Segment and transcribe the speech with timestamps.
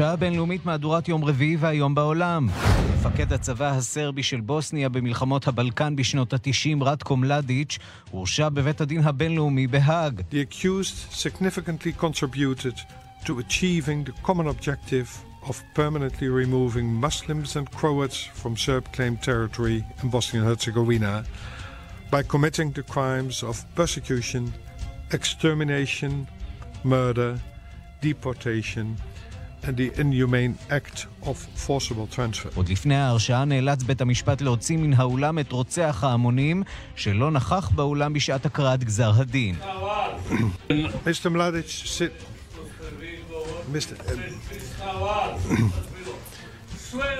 [0.00, 2.48] השעה הבינלאומית מהדורת יום רביעי והיום בעולם.
[2.94, 7.78] מפקד הצבא הסרבי של בוסניה במלחמות הבלקן בשנות ה-90, רטקו מלדיץ',
[8.10, 10.20] הורשע בבית הדין הבינלאומי בהאג.
[10.30, 12.76] The accused significantly contributed
[13.26, 15.08] to achieving the common objective
[15.42, 21.24] of permanently removing Muslims and Croats from Serb-claimed territory in Bosnia and Herzegovina
[22.10, 24.42] by committing the crimes of persecution,
[25.18, 26.12] extermination,
[26.84, 27.30] murder,
[28.00, 28.86] deportation,
[29.62, 32.48] and the inhumane act of forcible transfer.
[32.54, 36.62] עוד לפני ההרשעה נאלץ בית המשפט להוציא מן האולם את רוצח ההמונים
[36.96, 39.54] שלא נכח באולם בשעת הקראת גזר הדין.
[41.06, 41.30] Mr.
[41.34, 42.12] Mladic, sit.
[43.72, 43.94] Mr.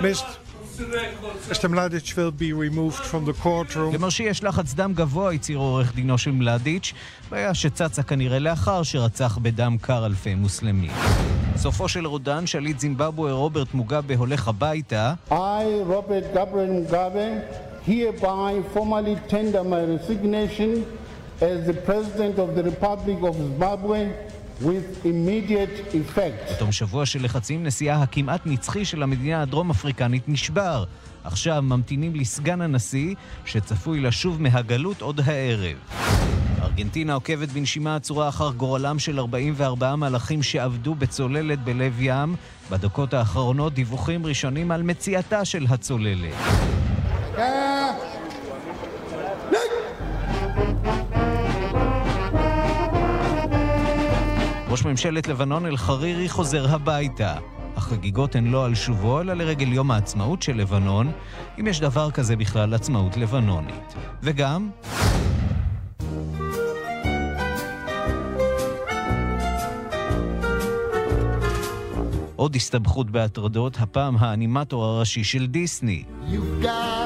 [0.01, 0.50] Mr.
[0.79, 1.69] Mr.
[1.69, 3.95] Mladic will be removed from the courtroom.
[3.95, 6.93] למרשי יש לחץ דם גבוה, הצהיר עורך דינו של מלדיץ',
[7.31, 10.91] בעיה שצצה כנראה לאחר שרצח בדם קר אלפי מוסלמים.
[11.57, 15.15] סופו של רודן, שליט זימבבואה רוברט מוגאבה הולך הביתה.
[15.31, 15.35] I,
[15.89, 17.27] Robert Gabriel Mugabe,
[17.87, 20.71] hereby formally tender my resignation
[21.41, 23.99] as the President of the Republic of Zimbabwe.
[26.55, 30.85] בתום שבוע של לחצים, נשיאה הכמעט נצחי של המדינה הדרום-אפריקנית נשבר.
[31.25, 35.77] עכשיו ממתינים לסגן הנשיא, שצפוי לשוב מהגלות עוד הערב.
[36.63, 42.37] ארגנטינה עוקבת בנשימה עצורה אחר גורלם של 44 מלאכים שעבדו בצוללת בלב ים.
[42.71, 46.35] בדקות האחרונות דיווחים ראשונים על מציאתה של הצוללת.
[54.71, 57.35] ראש ממשלת לבנון אל-חרירי חוזר הביתה.
[57.77, 61.13] החגיגות הן לא על שובו, אלא לרגל יום העצמאות של לבנון,
[61.61, 63.95] אם יש דבר כזה בכלל עצמאות לבנונית.
[64.23, 64.71] וגם...
[72.37, 76.05] עוד הסתבכות בהטרדות, הפעם האנימטור הראשי של דיסני.
[76.29, 77.00] You've got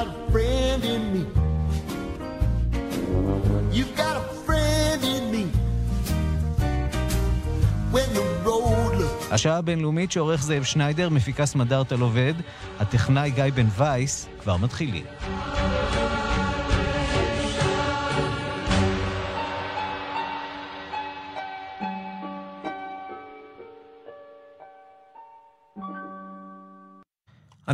[9.35, 12.33] השעה הבינלאומית שעורך זאב שניידר, מפיקה סמדארטה עובד,
[12.79, 15.05] הטכנאי גיא בן וייס, כבר מתחילים.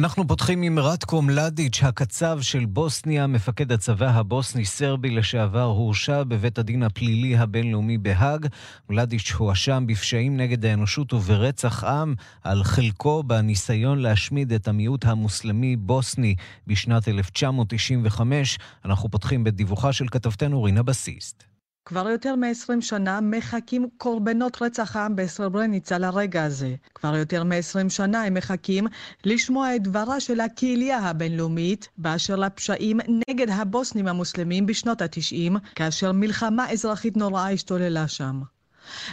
[0.01, 6.83] אנחנו פותחים עם רטקו מלדיץ', הקצב של בוסניה, מפקד הצבא הבוסני-סרבי לשעבר, הורשע בבית הדין
[6.83, 8.47] הפלילי הבינלאומי בהאג.
[8.89, 16.35] מלדיץ' הואשם בפשעים נגד האנושות וברצח עם על חלקו בניסיון להשמיד את המיעוט המוסלמי-בוסני
[16.67, 18.57] בשנת 1995.
[18.85, 21.50] אנחנו פותחים בדיווחה של כתבתנו רינה בסיסט.
[21.85, 26.75] כבר יותר מ-20 שנה מחכים קורבנות רצח העם בסרברניצה לרגע הזה.
[26.95, 28.87] כבר יותר מ-20 שנה הם מחכים
[29.25, 32.99] לשמוע את דברה של הקהילייה הבינלאומית באשר לפשעים
[33.29, 38.41] נגד הבוסנים המוסלמים בשנות ה-90, כאשר מלחמה אזרחית נוראה השתוללה שם.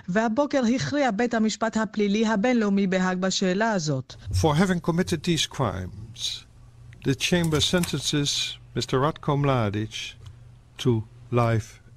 [0.08, 4.14] והבוקר הכריע בית המשפט הפלילי הבינלאומי בהאג בשאלה הזאת.
[4.32, 6.44] For having committed these crimes,
[7.04, 8.94] the chamber sentences Mr.
[9.04, 10.14] Ratko Mladic
[10.78, 11.02] to
[11.32, 11.87] life.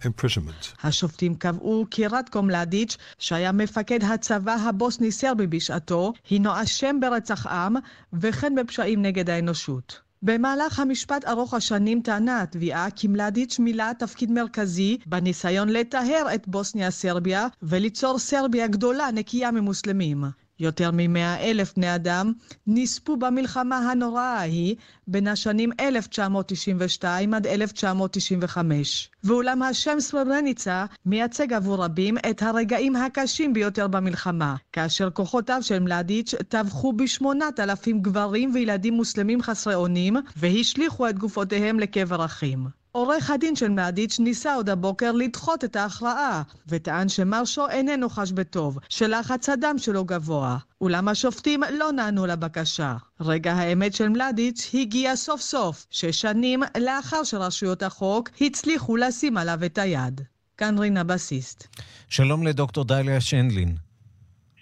[0.83, 7.75] השופטים קבעו כי רטקו מלדיץ', שהיה מפקד הצבא הבוסני-סרבי בשעתו, הינו אשם ברצח עם
[8.13, 10.01] וכן בפשעים נגד האנושות.
[10.23, 17.47] במהלך המשפט ארוך השנים טענה התביעה כי מלדיץ' מילא תפקיד מרכזי בניסיון לטהר את בוסניה-סרביה
[17.63, 20.23] וליצור סרביה גדולה נקייה ממוסלמים.
[20.61, 22.33] יותר מ-100 אלף בני אדם
[22.67, 24.75] נספו במלחמה הנוראה ההיא
[25.07, 29.09] בין השנים 1992 עד 1995.
[29.23, 36.35] ואולם השם סרברניצה מייצג עבור רבים את הרגעים הקשים ביותר במלחמה, כאשר כוחותיו של מלדיץ'
[36.49, 42.80] טבחו בשמונת אלפים גברים וילדים מוסלמים חסרי אונים והשליכו את גופותיהם לקבר אחים.
[42.91, 48.79] עורך הדין של מלדיץ' ניסה עוד הבוקר לדחות את ההכרעה, וטען שמרשו איננו חש בטוב,
[48.89, 50.57] שלחץ הדם שלו גבוה.
[50.81, 52.95] אולם השופטים לא נענו לבקשה.
[53.19, 59.65] רגע האמת של מלדיץ' הגיע סוף סוף, שש שנים לאחר שרשויות החוק הצליחו לשים עליו
[59.65, 60.21] את היד.
[60.57, 61.67] כאן רינה בסיסט.
[62.09, 63.75] שלום לדוקטור דליה שנדלין.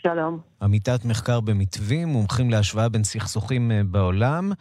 [0.03, 0.39] שלום.
[0.61, 4.51] עמיתת מחקר במתווים, מומחים להשוואה בין סכסוכים אה, בעולם.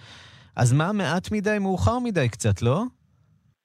[0.56, 2.84] אז מה מעט מדי, מאוחר מדי קצת, לא?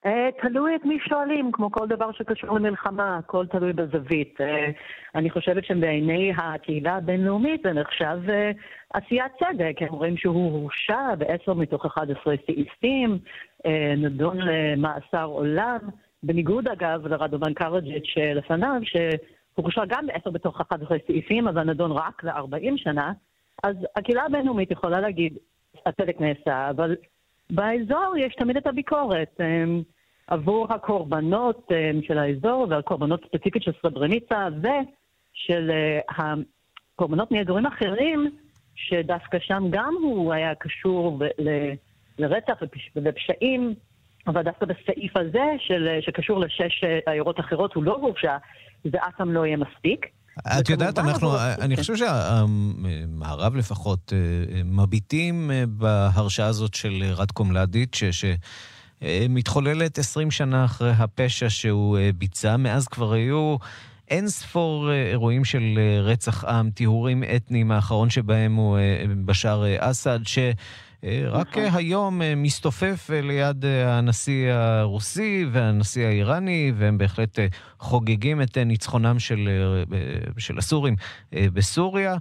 [0.06, 0.10] Uh,
[0.42, 4.42] תלוי את מי שואלים, כמו כל דבר שקשור למלחמה, הכל תלוי בזווית.
[4.42, 4.44] Uh,
[5.16, 8.58] אני חושבת שבעיני הקהילה הבינלאומית זה נחשב uh,
[8.94, 9.76] עשיית צדק.
[9.80, 13.20] הם רואים שהוא הורשע בעשר מתוך 11 סעיפים,
[13.98, 15.78] נדון למאסר עולם,
[16.24, 22.78] בניגוד אגב לרדובן קרג'יץ' שלפניו, שהורשע גם בעשר מתוך 11 סעיפים, אבל נדון רק ל-40
[22.78, 23.12] שנה.
[23.64, 25.38] אז הקהילה הבינלאומית יכולה להגיד,
[25.86, 26.96] הצדק נעשה, אבל
[27.50, 29.42] באזור יש תמיד את הביקורת.
[30.28, 36.00] עבור הקורבנות אמ, של האזור והקורבנות ספציפית של סרברניצה ושל אה,
[36.96, 38.32] הקורבנות מאזורים אחרים,
[38.76, 41.20] שדווקא שם גם הוא היה קשור
[42.20, 42.54] לרצח
[42.96, 43.74] ופשעים,
[44.28, 48.38] אבל דווקא בסעיף הזה של, שקשור לשש עיירות אחרות הוא לא הורשע,
[48.84, 50.06] זה אף פעם לא יהיה מספיק.
[50.60, 51.30] את יודעת, אנחנו,
[51.62, 58.04] אני חושב שהמערב לפחות אה, מביטים אה, בהרשעה הזאת של רדקו מלדיץ',
[59.04, 62.58] שמתחוללת 20 שנה אחרי הפשע שהוא אה, ביצע.
[62.58, 63.56] מאז כבר היו
[64.10, 68.78] אין ספור אירועים של רצח עם, טיהורים אתניים, האחרון שבהם הוא
[69.26, 70.40] בשאר אסד, ש...
[71.30, 71.76] רק נכון.
[71.80, 77.40] היום מסתופף ליד הנשיא הרוסי והנשיא האיראני, והם בהחלט
[77.80, 79.50] חוגגים את ניצחונם של,
[80.38, 80.96] של הסורים
[81.34, 82.16] בסוריה,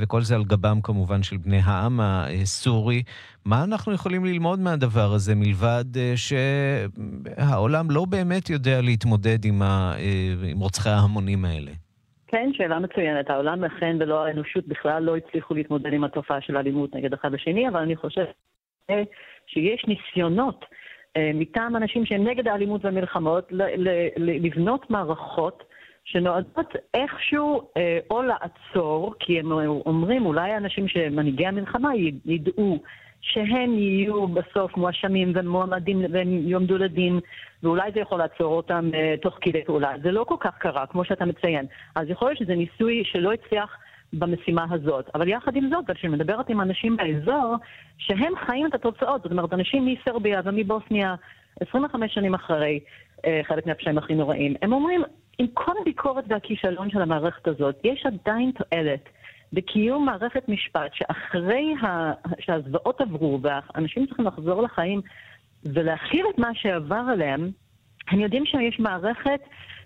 [0.00, 3.02] וכל זה על גבם כמובן של בני העם הסורי.
[3.44, 5.84] מה אנחנו יכולים ללמוד מהדבר הזה, מלבד
[6.16, 9.94] שהעולם לא באמת יודע להתמודד עם, ה,
[10.50, 11.70] עם רוצחי ההמונים האלה?
[12.26, 13.30] כן, שאלה מצוינת.
[13.30, 17.68] העולם אכן ולא האנושות בכלל לא הצליחו להתמודד עם התופעה של אלימות נגד אחד לשני,
[17.68, 18.34] אבל אני חושבת
[19.46, 20.64] שיש ניסיונות
[21.16, 23.48] אה, מטעם אנשים שהם נגד האלימות והמלחמות
[24.16, 25.62] לבנות מערכות
[26.06, 29.52] שנועדות איכשהו אה, או לעצור, כי הם
[29.86, 31.90] אומרים, אולי אנשים שמנהיגי המלחמה
[32.24, 32.78] ידעו
[33.20, 37.20] שהם יהיו בסוף מואשמים ומועמדים והם יועמדו לדין,
[37.62, 39.92] ואולי זה יכול לעצור אותם uh, תוך כדי פעולה.
[40.02, 41.66] זה לא כל כך קרה, כמו שאתה מציין.
[41.94, 43.76] אז יכול להיות שזה ניסוי שלא הצליח
[44.12, 45.10] במשימה הזאת.
[45.14, 47.56] אבל יחד עם זאת, כשאני מדברת עם אנשים באזור,
[47.98, 49.22] שהם חיים את התוצאות.
[49.22, 51.14] זאת אומרת, אנשים מסרביה ומבוסניה,
[51.60, 52.80] 25 שנים אחרי,
[53.16, 55.02] uh, חלק מהפשעים הכי נוראים, הם אומרים,
[55.38, 59.08] עם כל הביקורת והכישלון של המערכת הזאת, יש עדיין תועלת.
[59.52, 62.12] בקיום מערכת משפט שאחרי ה...
[62.40, 65.00] שהזוועות עברו ואנשים צריכים לחזור לחיים
[65.64, 67.50] ולהכיל את מה שעבר עליהם,
[68.08, 69.40] הם יודעים שיש מערכת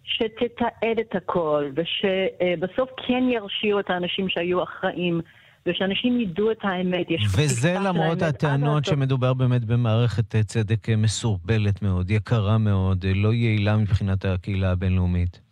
[0.04, 5.20] שתתעד את הכל ושבסוף כן ירשיעו את האנשים שהיו אחראים.
[5.66, 7.06] ושאנשים ידעו את האמת.
[7.36, 14.70] וזה למרות הטענות שמדובר באמת במערכת צדק מסורבלת מאוד, יקרה מאוד, לא יעילה מבחינת הקהילה
[14.72, 15.50] הבינלאומית.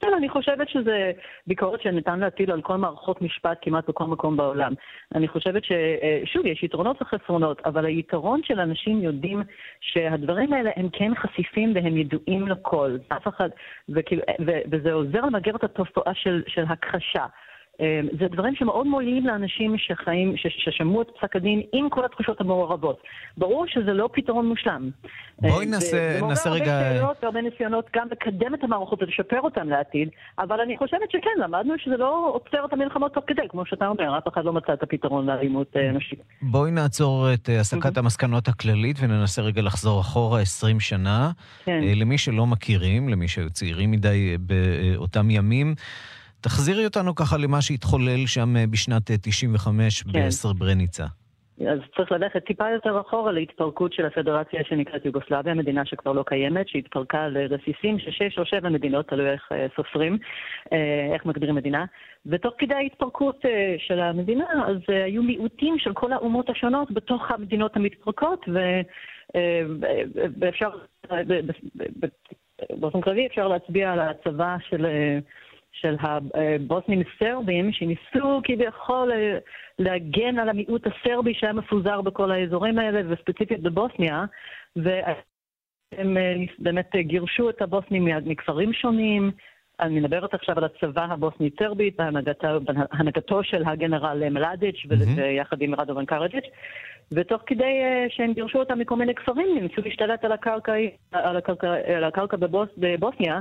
[0.00, 1.12] כן, אני חושבת שזה
[1.46, 4.72] ביקורת שניתן להטיל על כל מערכות משפט כמעט בכל מקום בעולם.
[5.14, 9.42] אני חושבת ששוב, יש יתרונות וחסרונות, אבל היתרון של אנשים יודעים
[9.80, 12.96] שהדברים האלה הם כן חשיפים והם ידועים לכל.
[13.08, 13.48] אף אחד,
[13.88, 14.22] וכאילו,
[14.70, 17.26] וזה עוזר למגר את התופעה של, של הכחשה.
[17.80, 23.02] אמ, זה דברים שמאוד מועילים לאנשים שחיים, ששמעו את פסק הדין עם כל התחושות המעורבות.
[23.36, 24.90] ברור שזה לא פתרון מושלם.
[25.38, 26.64] בואי אמ, נעשה, נעשה רגע...
[26.64, 30.78] זה מעורר הרבה שאלות והרבה ניסיונות גם לקדם את המערכות ולשפר אותן לעתיד, אבל אני
[30.78, 34.44] חושבת שכן, למדנו שזה לא עוצר את המלחמות תוך כדי, כמו שאתה אומר, אף אחד
[34.44, 36.20] לא מצא את הפתרון לאלימות אה, אנושית.
[36.42, 41.30] בואי נעצור את אה, הסקת המסקנות הכללית וננסה רגע לחזור אחורה 20 שנה.
[41.64, 41.80] כן.
[41.82, 45.74] אה, למי שלא מכירים, למי שהיו צעירים מדי באותם ימים,
[46.40, 50.26] תחזירי אותנו ככה למה שהתחולל שם אה, בשנת 95 אה, כן.
[50.26, 51.06] בסרברניצה.
[51.68, 56.68] אז צריך ללכת טיפה יותר אחורה להתפרקות של הפדרציה שנקראת יוגוסלביה, מדינה שכבר לא קיימת,
[56.68, 60.18] שהתפרקה לרסיסים ששש או שבע מדינות, תלוי איך אה, סופרים,
[61.14, 61.84] איך מגדירים מדינה.
[62.26, 63.44] ותוך כדי ההתפרקות
[63.78, 68.46] של המדינה, אז היו מיעוטים של כל האומות השונות בתוך המדינות המתפרקות,
[70.40, 70.70] ואפשר,
[72.70, 74.86] באופן כללי אפשר להצביע על הצבא של...
[75.72, 79.38] של הבוסנים סרבים, שניסו כביכול אה,
[79.78, 84.24] להגן על המיעוט הסרבי שהיה מפוזר בכל האזורים האלה, וספציפית בבוסניה,
[84.76, 89.30] והם אה, באמת גירשו את הבוסנים מכפרים שונים.
[89.80, 94.86] אני מדברת עכשיו על הצבא הבוסני-סרבי, בהנהגתו של הגנרל מלאדיץ'
[95.16, 96.46] ויחד עם רדובן קרדיץ',
[97.12, 100.72] ותוך כדי אה, שהם גירשו אותם מכל מיני כפרים, הם ניסו להשתלט על הקרקע,
[101.12, 103.40] על הקרקע, על הקרקע בבוס, בבוסניה,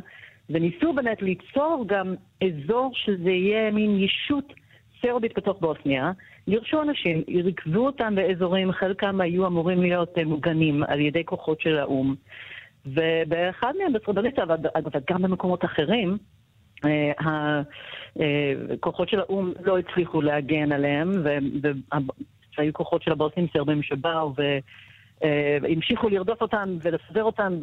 [0.50, 4.53] וניסו באמת ליצור גם אזור שזה יהיה מין ישות
[5.01, 6.12] סרבית בתוך בוסניה.
[6.50, 11.77] גירשו אנשים, ריכזו אותם באזורים, חלקם היו אמורים להיות אה, מוגנים על ידי כוחות של
[11.77, 12.15] האו"ם.
[12.86, 14.58] ובאחד מהם, בסרדליסטה, אבל
[15.10, 16.18] גם במקומות אחרים,
[16.86, 17.12] אה,
[18.72, 21.12] הכוחות אה, של האו"ם לא הצליחו להגן עליהם,
[22.58, 24.60] והיו כוחות של הבוסים סרבים שבאו אה,
[25.71, 27.53] המשיכו לרדוף אותם ולסדר אותם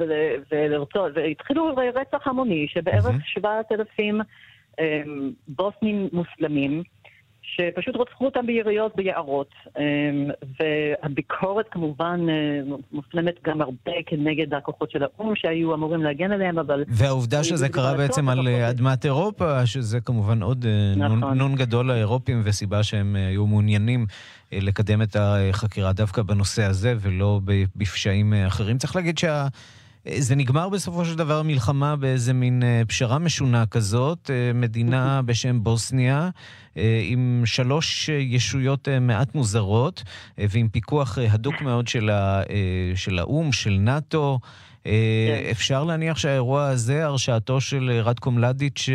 [0.50, 4.20] ולרצות, והתחילו רצח המוני שבערך 7,000
[4.80, 5.02] אה,
[5.48, 6.82] בוסנים מוסלמים,
[7.54, 9.50] שפשוט רצחו אותם ביריות ביערות.
[9.78, 16.58] אמ, והביקורת כמובן אה, מופנמת גם הרבה כנגד הכוחות של האו"ם שהיו אמורים להגן עליהם,
[16.58, 16.84] אבל...
[16.88, 21.38] והעובדה שזה קרה בעצם על אדמת אירופה, שזה כמובן עוד נכון.
[21.38, 24.06] נון גדול לאירופים וסיבה שהם היו מעוניינים
[24.52, 27.40] לקדם את החקירה דווקא בנושא הזה ולא
[27.76, 28.78] בפשעים אחרים.
[28.78, 29.46] צריך להגיד שה...
[30.18, 35.64] זה נגמר בסופו של דבר מלחמה באיזה מין אה, פשרה משונה כזאת, אה, מדינה בשם
[35.64, 36.30] בוסניה,
[36.76, 40.02] אה, עם שלוש ישויות מעט מוזרות,
[40.38, 41.88] ועם פיקוח הדוק מאוד
[42.94, 44.38] של האו"ם, של נאט"ו.
[44.84, 44.90] כן.
[45.50, 48.88] אפשר להניח שהאירוע הזה, הרשעתו של רדקו מלדיץ',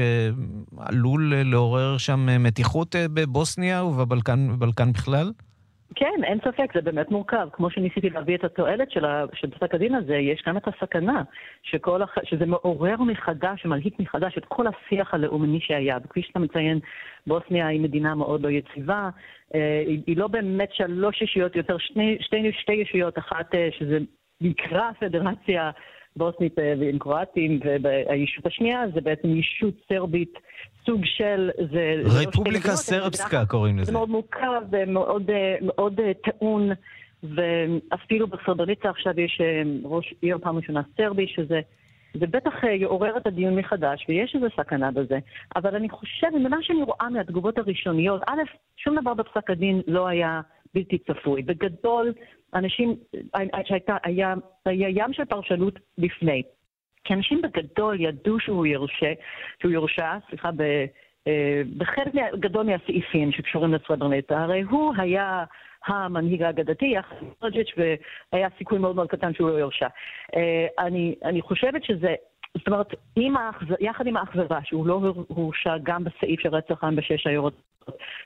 [0.78, 5.32] עלול לעורר שם מתיחות בבוסניה ובבלקן בכלל?
[5.96, 7.48] כן, אין ספק, זה באמת מורכב.
[7.54, 9.06] כמו שניסיתי להביא את התועלת של,
[9.52, 11.24] פסק הדין הזה, יש גם את הסכנה
[12.02, 12.16] הח...
[12.24, 15.98] שזה מעורר מחדש, מלהיט מחדש את כל השיח הלאומני שהיה.
[16.04, 16.80] וכפי שאתה מציין,
[17.28, 19.10] בוסניה היא מדינה מאוד לא יציבה,
[19.56, 23.98] אה, היא לא באמת שלוש ישויות, יותר שני, שתי, שתי ישויות, אחת אה, שזה
[24.42, 25.72] נקרא פדרציה
[26.16, 30.34] בוסנית אה, ועם קרואטים, והישות השנייה זה בעצם ישות סרבית,
[30.86, 31.50] סוג של...
[31.72, 33.86] זה, רפובליקה זה סרבסקה קוראים לזה.
[33.86, 36.70] זה מאוד מורכב ומאוד אה, מאוד אה, טעון,
[37.24, 39.42] ואפילו בסרבניצה עכשיו יש
[39.84, 41.60] ראש עיר פעם ראשונה סרבי, שזה...
[42.14, 45.20] זה בטח יעורר את הדיון מחדש, ויש איזו סכנה בזה.
[45.56, 48.42] אבל אני חושבת, ממה שאני רואה מהתגובות הראשוניות, א',
[48.78, 50.42] שום דבר בפסק הדין לא היה
[50.74, 51.42] בלתי צפוי.
[51.42, 52.14] בגדול,
[52.54, 52.96] אנשים,
[53.66, 54.34] שהייתה, היה,
[54.66, 56.44] היה ים של פרשנות לפני.
[57.04, 59.14] כי אנשים בגדול ידעו שהוא יורשה,
[59.62, 60.62] שהוא יורשע, סליחה, ב,
[61.28, 64.44] אה, בחלק גדול מהסעיפים שקשורים לסרברנטה.
[64.44, 65.44] הרי הוא היה
[65.86, 67.72] המנהיג האגדתי יחד עם פרג'יץ'
[68.34, 69.88] והיה סיכוי מאוד מאוד קטן שהוא לא יורשע.
[70.36, 72.16] אה, אני, אני חושבת שזה
[72.58, 73.68] זאת אומרת, עם האחז...
[73.80, 77.54] יחד עם האכזבה שהוא לא הורשע גם בסעיף של רצח עם בשש עיירות,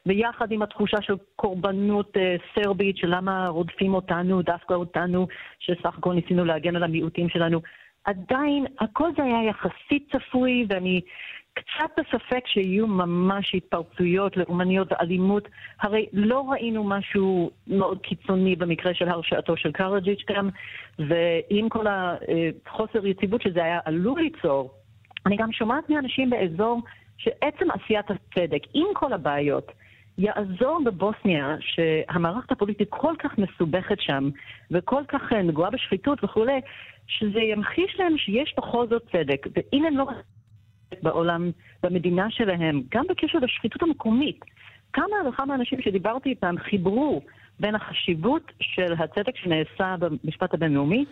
[0.06, 5.28] ויחד עם התחושה של קורבנות אה, סרבית, של למה רודפים אותנו, דווקא אותנו,
[5.60, 7.62] שסך הכל ניסינו להגן על המיעוטים שלנו,
[8.06, 11.02] עדיין הכל זה היה יחסית צפוי, ואני
[11.54, 15.48] קצת בספק שיהיו ממש התפרצויות לאומניות ואלימות.
[15.82, 20.50] הרי לא ראינו משהו מאוד קיצוני במקרה של הרשעתו של קרג'יץ' גם,
[21.00, 24.72] ועם כל החוסר יציבות שזה היה עלול ליצור,
[25.26, 26.82] אני גם שומעת מאנשים באזור
[27.18, 29.72] שעצם עשיית הצדק, עם כל הבעיות,
[30.18, 34.30] יעזור בבוסניה, שהמערכת הפוליטית כל כך מסובכת שם,
[34.72, 36.62] וכל כך נגועה בשחיתות וכולי,
[37.08, 39.48] שזה ימחיש להם שיש בכל זאת צדק.
[39.56, 40.06] ואם הם לא
[41.02, 41.52] בעולם,
[41.84, 44.46] במדינה שלהם, גם בקשר לשחיתות המקומית.
[44.94, 47.22] כמה וכמה אנשים שדיברתי איתם חיברו
[47.60, 51.06] בין החשיבות של הצדק שנעשה במשפט הבינלאומי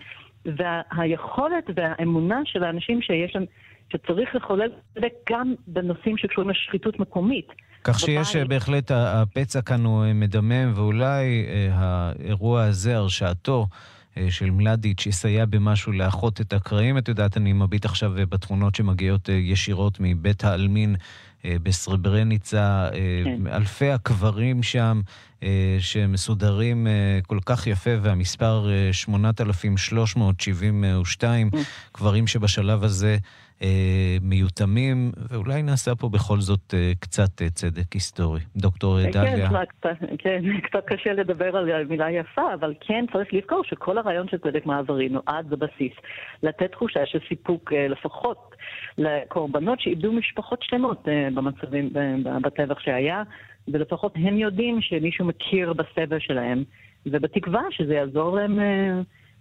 [0.46, 3.46] והיכולת והאמונה של האנשים שיש להם,
[3.90, 7.48] שצריך לחולל צדק גם בנושאים שקשורים לשחיתות מקומית.
[7.84, 8.50] כך שיש בבית.
[8.50, 13.68] בהחלט, הפצע כאן הוא מדמם, ואולי אה, האירוע הזה, הרשעתו,
[14.18, 16.98] אה, של מלדיץ' יסייע במשהו לאחות את הקרעים.
[16.98, 20.96] את יודעת, אני מביט עכשיו אה, בתמונות שמגיעות אה, ישירות מבית העלמין
[21.64, 22.90] בסרברניצה,
[23.24, 23.48] כן.
[23.48, 25.02] אלפי הקברים שם
[25.80, 26.88] שמסודרים
[27.28, 31.50] כל כך יפה, והמספר 8,372
[31.92, 33.18] קברים שבשלב הזה אה,
[34.22, 38.40] מיותמים, ואולי נעשה פה בכל זאת אה, קצת אה, צדק היסטורי.
[38.56, 39.50] דוקטור כן, דליה.
[39.82, 44.38] כן, כן, קצת קשה לדבר על מילה יפה, אבל כן צריך לזכור שכל הרעיון של
[44.38, 45.94] צדק מעברי נועד בבסיס
[46.44, 48.56] לתת תחושה של סיפוק לפחות
[48.98, 51.90] לקורבנות שאיבדו משפחות שלמות במצבים,
[52.42, 53.24] בטבח שהיה,
[53.68, 56.64] ולפחות הם יודעים שמישהו מכיר בסבל שלהם,
[57.06, 58.60] ובתקווה שזה יעזור להם...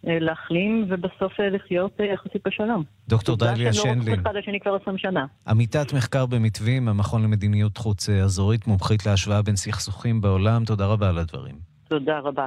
[0.09, 2.83] אה, להחלים ובסוף אה, לחיות אה, יחסית בשלום.
[3.09, 4.17] דוקטור דליה שנדלין.
[4.17, 5.27] לא אחד לשני כבר 20 שנה.
[5.49, 11.19] עמיתת מחקר במתווים, המכון למדיניות חוץ אזורית, מומחית להשוואה בין סכסוכים בעולם, תודה רבה על
[11.19, 11.55] הדברים.
[11.89, 12.47] תודה רבה.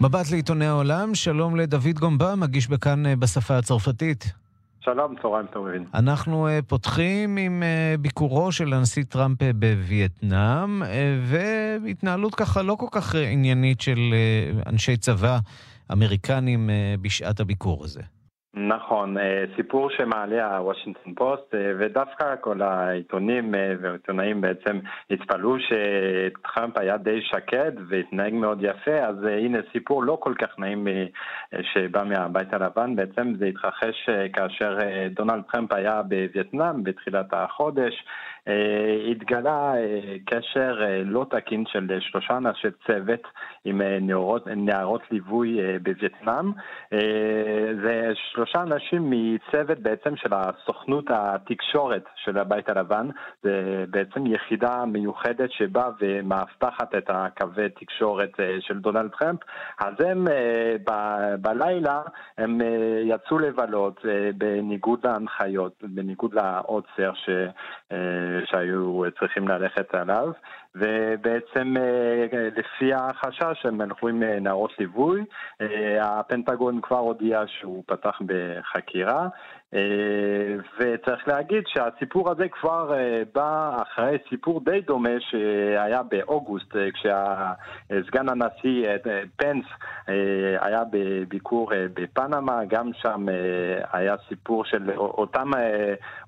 [0.00, 4.32] מבט לעיתוני העולם, שלום לדוד גומבה, מגיש בכאן בשפה הצרפתית.
[4.92, 5.84] שלום, צהריים טובים.
[5.94, 10.82] אנחנו uh, פותחים עם uh, ביקורו של הנשיא טראמפ אה, בווייטנאם,
[11.82, 14.14] והתנהלות ככה לא כל כך עניינית של
[14.66, 15.38] אנשי צבא
[15.92, 16.70] אמריקנים
[17.02, 18.02] בשעת הביקור הזה.
[18.58, 24.78] נכון, אה, סיפור שמעלה הוושינגטון פוסט, אה, ודווקא כל העיתונים אה, והעיתונאים בעצם
[25.10, 30.86] התפלאו שטראמפ היה די שקט והתנהג מאוד יפה, אז הנה סיפור לא כל כך נעים
[31.62, 34.78] שבא מהבית הלבן, בעצם זה התרחש כאשר
[35.10, 38.04] דונלד טראמפ היה בווייטנאם בתחילת החודש.
[39.10, 39.72] התגלה
[40.26, 43.22] קשר לא תקין של שלושה אנשי צוות
[43.64, 46.52] עם נערות, נערות ליווי בווייטנאם.
[47.82, 53.08] זה שלושה אנשים מצוות בעצם של הסוכנות התקשורת של הבית הלבן,
[53.42, 59.40] זה בעצם יחידה מיוחדת שבאה ומאבטחת את הקווי תקשורת של דונלד טראמפ.
[59.80, 60.24] אז הם
[60.90, 62.02] ב- בלילה
[62.38, 62.60] הם
[63.04, 64.04] יצאו לבלות
[64.38, 67.30] בניגוד להנחיות, בניגוד לעוצר ש...
[68.46, 70.28] שהיו צריכים ללכת עליו,
[70.74, 71.74] ובעצם
[72.56, 75.24] לפי החשש הם הלכו עם נערות ליווי.
[76.00, 79.28] הפנטגון כבר הודיע שהוא פתח בחקירה.
[80.78, 82.92] וצריך להגיד שהסיפור הזה כבר
[83.34, 88.88] בא אחרי סיפור די דומה שהיה באוגוסט, כשסגן הנשיא
[89.36, 89.64] פנס
[90.60, 93.26] היה בביקור בפנמה, גם שם
[93.92, 95.50] היה סיפור של אותם,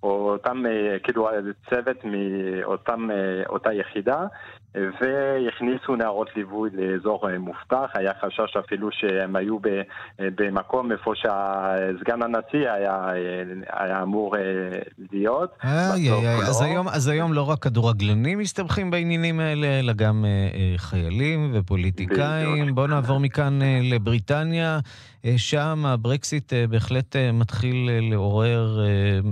[0.03, 0.63] אותם
[1.03, 1.29] כאילו
[1.71, 2.05] צוות
[2.99, 4.27] מאותה יחידה.
[4.75, 9.59] והכניסו נערות ליווי לאזור מובטח, היה חשש אפילו שהם היו
[10.19, 13.11] במקום איפה שסגן הנשיא היה,
[13.73, 14.37] היה אמור
[15.13, 15.51] להיות.
[15.65, 16.37] איי, איי, איי.
[16.49, 22.75] אז, היום, אז היום לא רק כדורגלנים מסתבכים בעניינים האלה, אלא גם אה, חיילים ופוליטיקאים.
[22.75, 24.79] בואו נעבור מכאן אה, לבריטניה.
[25.37, 28.79] שם הברקסיט בהחלט מתחיל לעורר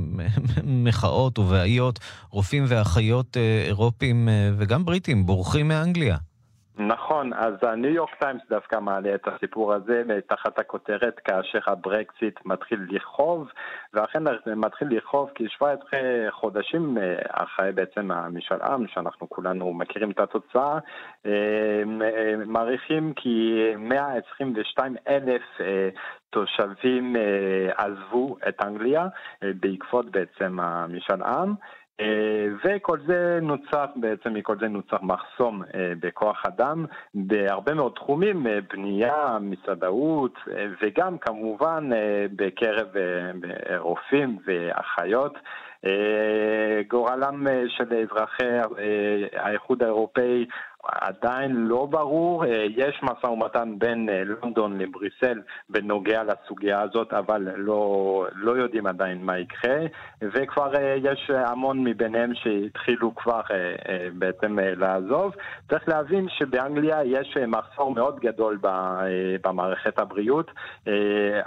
[0.84, 1.98] מחאות ובעיות.
[2.30, 4.28] רופאים ואחיות אירופים
[4.58, 6.16] וגם בריטים בורחים מאנגליה.
[6.78, 12.86] נכון, אז הניו יורק טיימס דווקא מעלה את הסיפור הזה תחת הכותרת כאשר הברקסיט מתחיל
[12.90, 13.48] לכאוב,
[13.94, 14.22] ואכן
[14.56, 20.78] מתחיל לכאוב כי 17 חודשים אחרי בעצם המשאל עם, שאנחנו כולנו מכירים את התוצאה,
[22.46, 25.42] מעריכים כי 122 אלף
[26.30, 27.16] תושבים
[27.76, 29.06] עזבו את אנגליה
[29.42, 31.54] בעקבות בעצם המשאל עם.
[32.64, 35.62] וכל זה נוצר, בעצם מכל זה נוצר מחסום
[36.00, 40.38] בכוח אדם בהרבה מאוד תחומים, בנייה, מסעדאות
[40.82, 41.90] וגם כמובן
[42.36, 42.86] בקרב
[43.78, 45.34] רופאים ואחיות.
[46.88, 48.44] גורלם של אזרחי
[49.32, 50.46] האיחוד האירופאי
[50.84, 52.44] עדיין לא ברור,
[52.76, 59.38] יש משא ומתן בין לונדון לבריסל בנוגע לסוגיה הזאת, אבל לא, לא יודעים עדיין מה
[59.38, 59.76] יקרה,
[60.22, 63.40] וכבר יש המון מביניהם שהתחילו כבר
[64.12, 65.32] בעצם לעזוב.
[65.70, 68.58] צריך להבין שבאנגליה יש מחסור מאוד גדול
[69.44, 70.50] במערכת הבריאות,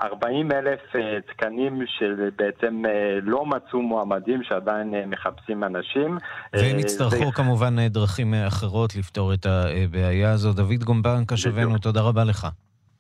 [0.04, 0.80] 40 אלף
[1.28, 2.84] תקנים שבעצם
[3.22, 6.18] לא מצאו מועמדים שעדיין מחפשים אנשים.
[6.54, 7.32] והם יצטרכו ו...
[7.32, 9.21] כמובן דרכים אחרות לפתור.
[9.34, 10.54] את הבעיה הזו.
[10.54, 12.48] דוד גומבן, קשבנו, תודה רבה לך.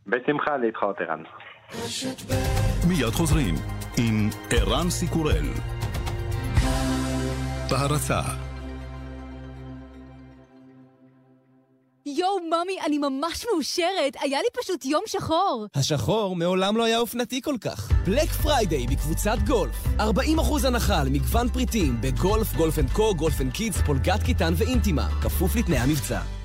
[0.07, 1.23] בשמחה להתחאות, ערן.
[2.88, 3.55] מיד חוזרים
[3.97, 5.45] עם ערן סיקורל.
[7.69, 8.21] בהרצה
[12.06, 14.14] יואו, ממי, אני ממש מאושרת!
[14.22, 15.66] היה לי פשוט יום שחור!
[15.76, 17.92] השחור מעולם לא היה אופנתי כל כך.
[18.06, 19.76] Black Friday בקבוצת גולף.
[19.98, 25.08] 40% הנחה למגוון פריטים בגולף, Golf and Co, Golf and Kids, פולגת, כיתן ואינטימה.
[25.22, 26.40] כפוף לתנאי המבצע.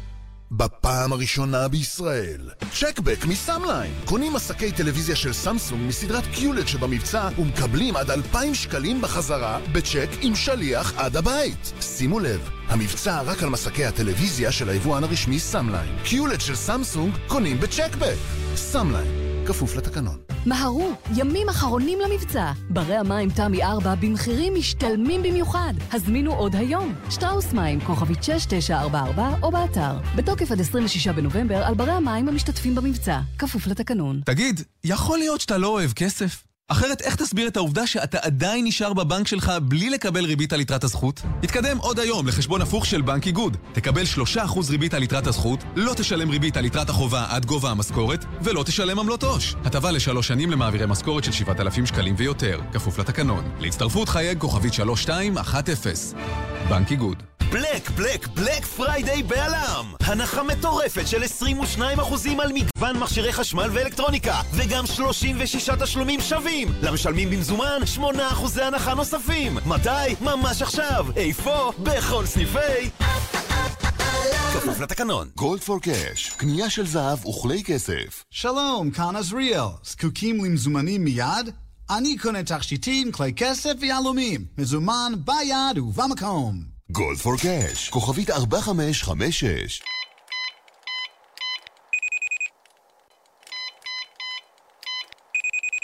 [0.50, 3.92] בפעם הראשונה בישראל, check back מסאמליין.
[4.04, 10.34] קונים מסכי טלוויזיה של סמסונג מסדרת QLED שבמבצע ומקבלים עד 2,000 שקלים בחזרה בצ'ק עם
[10.34, 11.72] שליח עד הבית.
[11.80, 15.96] שימו לב, המבצע רק על מסכי הטלוויזיה של היבואן הרשמי סאמליין.
[16.04, 18.16] QLED של סמסונג קונים ב check back.
[18.56, 19.25] סאמליין.
[19.46, 20.18] כפוף לתקנון.
[20.46, 22.52] מהרו, ימים אחרונים למבצע.
[22.70, 25.74] ברי המים תמי 4 במחירים משתלמים במיוחד.
[25.92, 26.94] הזמינו עוד היום.
[27.10, 29.98] שטראוס מים, כוכבית 6944 או באתר.
[30.16, 33.20] בתוקף עד 26 בנובמבר על ברי המים המשתתפים במבצע.
[33.38, 34.20] כפוף לתקנון.
[34.24, 36.42] תגיד, יכול להיות שאתה לא אוהב כסף?
[36.68, 40.84] אחרת איך תסביר את העובדה שאתה עדיין נשאר בבנק שלך בלי לקבל ריבית על יתרת
[40.84, 41.22] הזכות?
[41.42, 43.56] התקדם עוד היום לחשבון הפוך של בנק איגוד.
[43.72, 44.02] תקבל
[44.36, 44.38] 3%
[44.70, 48.98] ריבית על יתרת הזכות, לא תשלם ריבית על יתרת החובה עד גובה המשכורת, ולא תשלם
[48.98, 49.54] עמלות עו"ש.
[49.64, 53.44] הטבה לשלוש שנים למעבירי משכורת של 7,000 שקלים ויותר, כפוף לתקנון.
[53.60, 56.16] להצטרפות חייג כוכבית 3210.
[56.68, 57.35] בנק איגוד.
[57.50, 59.92] Black, Black, Black Friday בא.ל.מ!
[60.00, 61.22] הנחה מטורפת של
[61.78, 61.80] 22%
[62.42, 66.68] על מגוון מכשירי חשמל ואלקטרוניקה, וגם 36 תשלומים שווים!
[66.82, 68.00] למשלמים במזומן, 8%
[68.62, 69.58] הנחה נוספים!
[69.66, 70.14] מתי?
[70.20, 71.06] ממש עכשיו!
[71.16, 71.72] איפה?
[71.82, 72.90] בכל סניפי...
[74.54, 75.28] כפוף לתקנון.
[75.36, 78.24] גולד פור קאש, קנייה של זהב וכלי כסף.
[78.30, 79.64] שלום, כאן עזריאל.
[79.84, 81.50] זקוקים למזומנים מיד?
[81.90, 84.44] אני קונה תכשיטים, כלי כסף ויהלומים.
[84.58, 86.75] מזומן ביד ובמקום.
[86.90, 89.82] גולד פור קאש, כוכבית 4556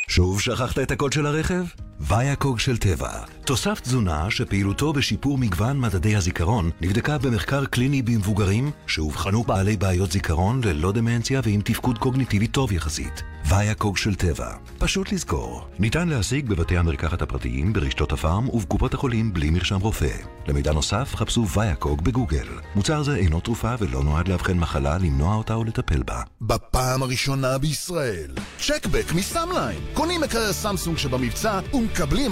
[0.08, 1.64] שוב שכחת את הקוד של הרכב?
[2.08, 3.10] ויאקוג של טבע,
[3.44, 10.60] תוסף תזונה שפעילותו בשיפור מגוון מדדי הזיכרון נבדקה במחקר קליני במבוגרים שאובחנו בעלי בעיות זיכרון
[10.64, 13.22] ללא דמנציה ועם תפקוד קוגניטיבי טוב יחסית.
[13.48, 15.66] ויאקוג של טבע, פשוט לזכור.
[15.78, 20.16] ניתן להשיג בבתי המרקחת הפרטיים, ברשתות הפארם ובקופות החולים בלי מרשם רופא.
[20.48, 22.46] למידע נוסף חפשו ויאקוג בגוגל.
[22.74, 26.22] מוצר זה אינו תרופה ולא נועד לאבחן מחלה, למנוע אותה או לטפל בה.
[26.40, 29.80] בפעם הראשונה בישראל, check back מסאמליין.
[29.94, 31.60] קונים מקרר סמסונג שבמבצע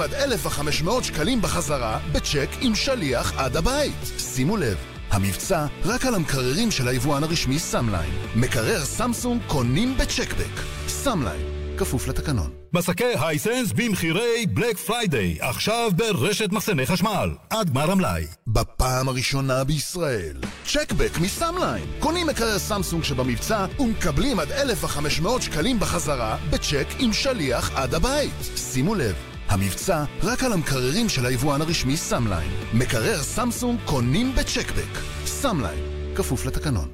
[0.02, 3.94] עד 1,500 שקלים בחזרה בצ'ק עם שליח עד הבית.
[4.18, 4.76] שימו לב,
[5.10, 8.10] המבצע רק על המקררים של היבואן הרשמי סאמליין.
[8.36, 10.60] מקרר סמסונג קונים ב check back.
[10.88, 11.40] סאמליין,
[11.78, 12.50] כפוף לתקנון.
[12.72, 18.26] מסכי Hisense במחירי Black Friday, עכשיו ברשת מחסני חשמל, עד גמר המלאי.
[18.46, 20.36] בפעם הראשונה בישראל,
[20.66, 21.84] check back מסאמליין.
[21.98, 28.34] קונים מקרר סמסונג שבמבצע ומקבלים עד 1,500 שקלים בחזרה בצ'ק עם שליח עד הבית.
[28.56, 29.14] שימו לב,
[29.50, 32.50] המבצע רק על המקררים של היבואן הרשמי סאמליין.
[32.74, 34.98] מקרר סמסונג קונים ב check back.
[35.24, 35.78] סאמליין,
[36.14, 36.88] כפוף לתקנון.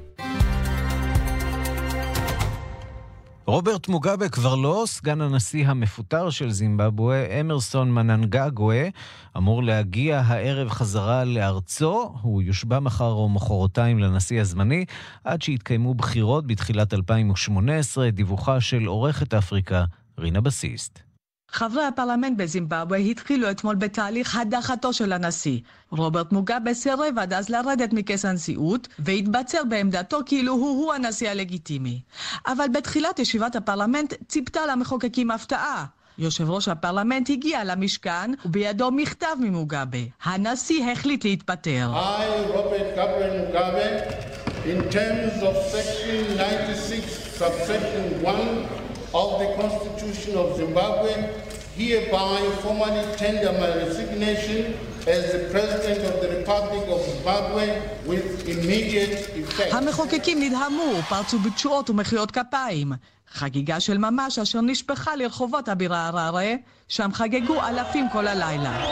[3.45, 8.87] רוברט מוגאבה כבר לא סגן הנשיא המפוטר של זימבבואה, אמרסון מננגגווה,
[9.37, 12.13] אמור להגיע הערב חזרה לארצו.
[12.21, 14.85] הוא יושבע מחר או מחרתיים לנשיא הזמני,
[15.23, 19.85] עד שיתקיימו בחירות בתחילת 2018, דיווחה של עורכת אפריקה,
[20.19, 21.06] רינה בסיסט.
[21.51, 25.59] חברי הפרלמנט בזימבבואה התחילו אתמול בתהליך הדחתו של הנשיא.
[25.91, 32.01] רוברט מוגאבה סירב עד אז לרדת מכס הנשיאות, והתבצר בעמדתו כאילו הוא-הוא הנשיא הלגיטימי.
[32.47, 35.85] אבל בתחילת ישיבת הפרלמנט ציפתה למחוקקים הפתעה.
[36.17, 39.97] יושב ראש הפרלמנט הגיע למשכן, ובידו מכתב ממוגאבה.
[40.23, 41.91] הנשיא החליט להתפטר.
[41.93, 43.87] I, Robert Gabriel Mugabe,
[44.65, 51.11] in terms of section 96, subsection 1 of the Constitution of Zimbabwe,
[51.77, 54.73] hereby formally tender my resignation
[55.07, 57.65] as the President of the Republic of Zimbabwe
[58.05, 59.73] with immediate effect.
[59.73, 62.91] המחוקקים נדהמו, פרצו בתשואות ומחיאות כפיים.
[63.33, 66.53] חגיגה של ממש אשר נשפכה לרחובות הבירה הררה,
[66.87, 68.83] שם חגגו אלפים כל הלילה.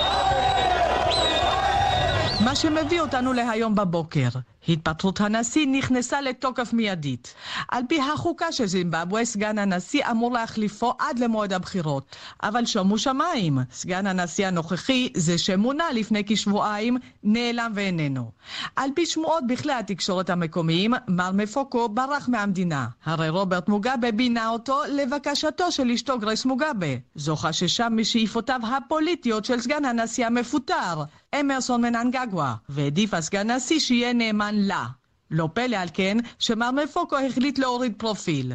[2.39, 4.29] מה שמביא אותנו להיום בבוקר.
[4.69, 7.33] התפטרות הנשיא נכנסה לתוקף מיידית.
[7.69, 12.15] על פי החוקה של זימבבואה, סגן הנשיא אמור להחליפו עד למועד הבחירות.
[12.43, 18.31] אבל שומו שמיים, סגן הנשיא הנוכחי, זה שמונה לפני כשבועיים, נעלם ואיננו.
[18.75, 22.87] על פי שמועות בכלי התקשורת המקומיים, מר מפוקו ברח מהמדינה.
[23.05, 26.87] הרי רוברט מוגאבה בינה אותו לבקשתו של אשתו גרייס מוגאבה.
[27.15, 31.03] זו חששה משאיפותיו הפוליטיות של סגן הנשיא המפוטר,
[31.39, 34.85] אמרסון מננגגווה, והעדיף הסגן הנשיא שיהיה נאמן לה.
[35.31, 38.53] לא פלא על כן שמר מפוקו החליט להוריד פרופיל.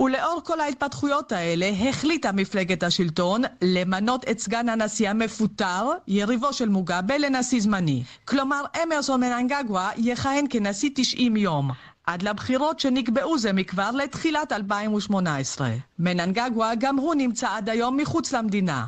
[0.00, 7.18] ולאור כל ההתפתחויות האלה החליטה מפלגת השלטון למנות את סגן הנשיא המפוטר, יריבו של מוגאבה,
[7.18, 8.02] לנשיא זמני.
[8.24, 11.70] כלומר, אמרסון מננגגווה יכהן כנשיא 90 יום.
[12.06, 15.70] עד לבחירות שנקבעו זה מכבר לתחילת 2018.
[15.98, 18.84] מננגגווה גם הוא נמצא עד היום מחוץ למדינה.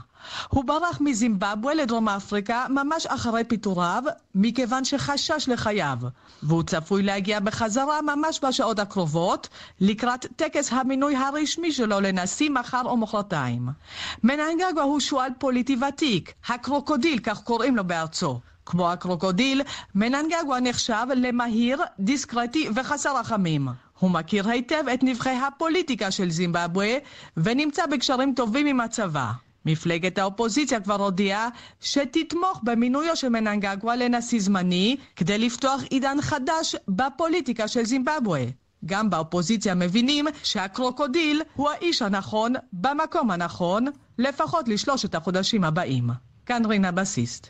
[0.48, 4.02] הוא ברח מזימבבואה לדרום אפריקה ממש אחרי פיטוריו,
[4.34, 5.98] מכיוון שחשש לחייו,
[6.42, 9.48] והוא צפוי להגיע בחזרה ממש בשעות הקרובות,
[9.80, 13.68] לקראת טקס המינוי הרשמי שלו לנשיא מחר או מחרתיים.
[14.22, 18.40] מננגגווה הוא שועל פוליטי ותיק, הקרוקודיל, כך קוראים לו בארצו.
[18.66, 19.62] כמו הקרוקודיל,
[19.94, 23.68] מננגגווה נחשב למהיר, דיסקרטי וחסר רחמים.
[23.98, 26.98] הוא מכיר היטב את נבכי הפוליטיקה של זימבבואה,
[27.36, 29.45] ונמצא בקשרים טובים עם הצבא.
[29.66, 31.48] מפלגת האופוזיציה כבר הודיעה
[31.80, 38.44] שתתמוך במינויו של מננגגווה לנשיא זמני כדי לפתוח עידן חדש בפוליטיקה של זימבבואה.
[38.84, 43.86] גם באופוזיציה מבינים שהקרוקודיל הוא האיש הנכון במקום הנכון,
[44.18, 46.10] לפחות לשלושת החודשים הבאים.
[46.46, 47.46] כאן רינה בסיסט.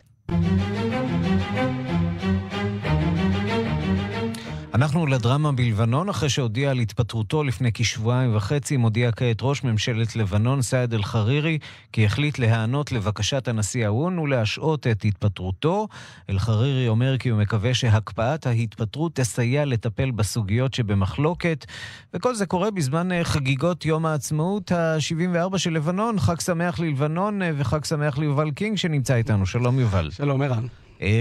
[4.76, 10.62] אנחנו לדרמה בלבנון, אחרי שהודיע על התפטרותו לפני כשבועיים וחצי, מודיע כעת ראש ממשלת לבנון,
[10.62, 11.58] סעד אל-חרירי,
[11.92, 15.88] כי החליט להיענות לבקשת הנשיא האו"ן ולהשעות את התפטרותו.
[16.30, 21.66] אל-חרירי אומר כי הוא מקווה שהקפאת ההתפטרות תסייע לטפל בסוגיות שבמחלוקת,
[22.14, 26.18] וכל זה קורה בזמן חגיגות יום העצמאות ה-74 של לבנון.
[26.18, 29.46] חג שמח ללבנון וחג שמח ליובל קינג שנמצא איתנו.
[29.46, 30.10] שלום יובל.
[30.10, 30.66] שלום ערן.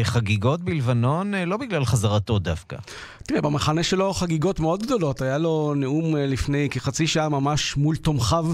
[0.04, 2.78] חגיגות בלבנון, לא בגלל חזרתו דווקא.
[3.24, 5.22] תראה, במחנה שלו חגיגות מאוד גדולות.
[5.22, 8.46] היה לו נאום לפני כחצי שעה ממש מול תומכיו.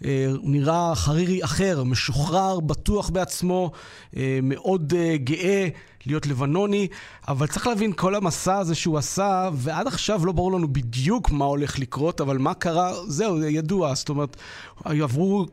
[0.00, 3.70] הוא נראה חרירי אחר, משוחרר, בטוח בעצמו,
[4.42, 5.68] מאוד גאה.
[6.06, 6.88] להיות לבנוני,
[7.28, 11.44] אבל צריך להבין כל המסע הזה שהוא עשה, ועד עכשיו לא ברור לנו בדיוק מה
[11.44, 13.94] הולך לקרות, אבל מה קרה, זהו, זה ידוע.
[13.94, 14.36] זאת אומרת,
[14.84, 15.46] עברו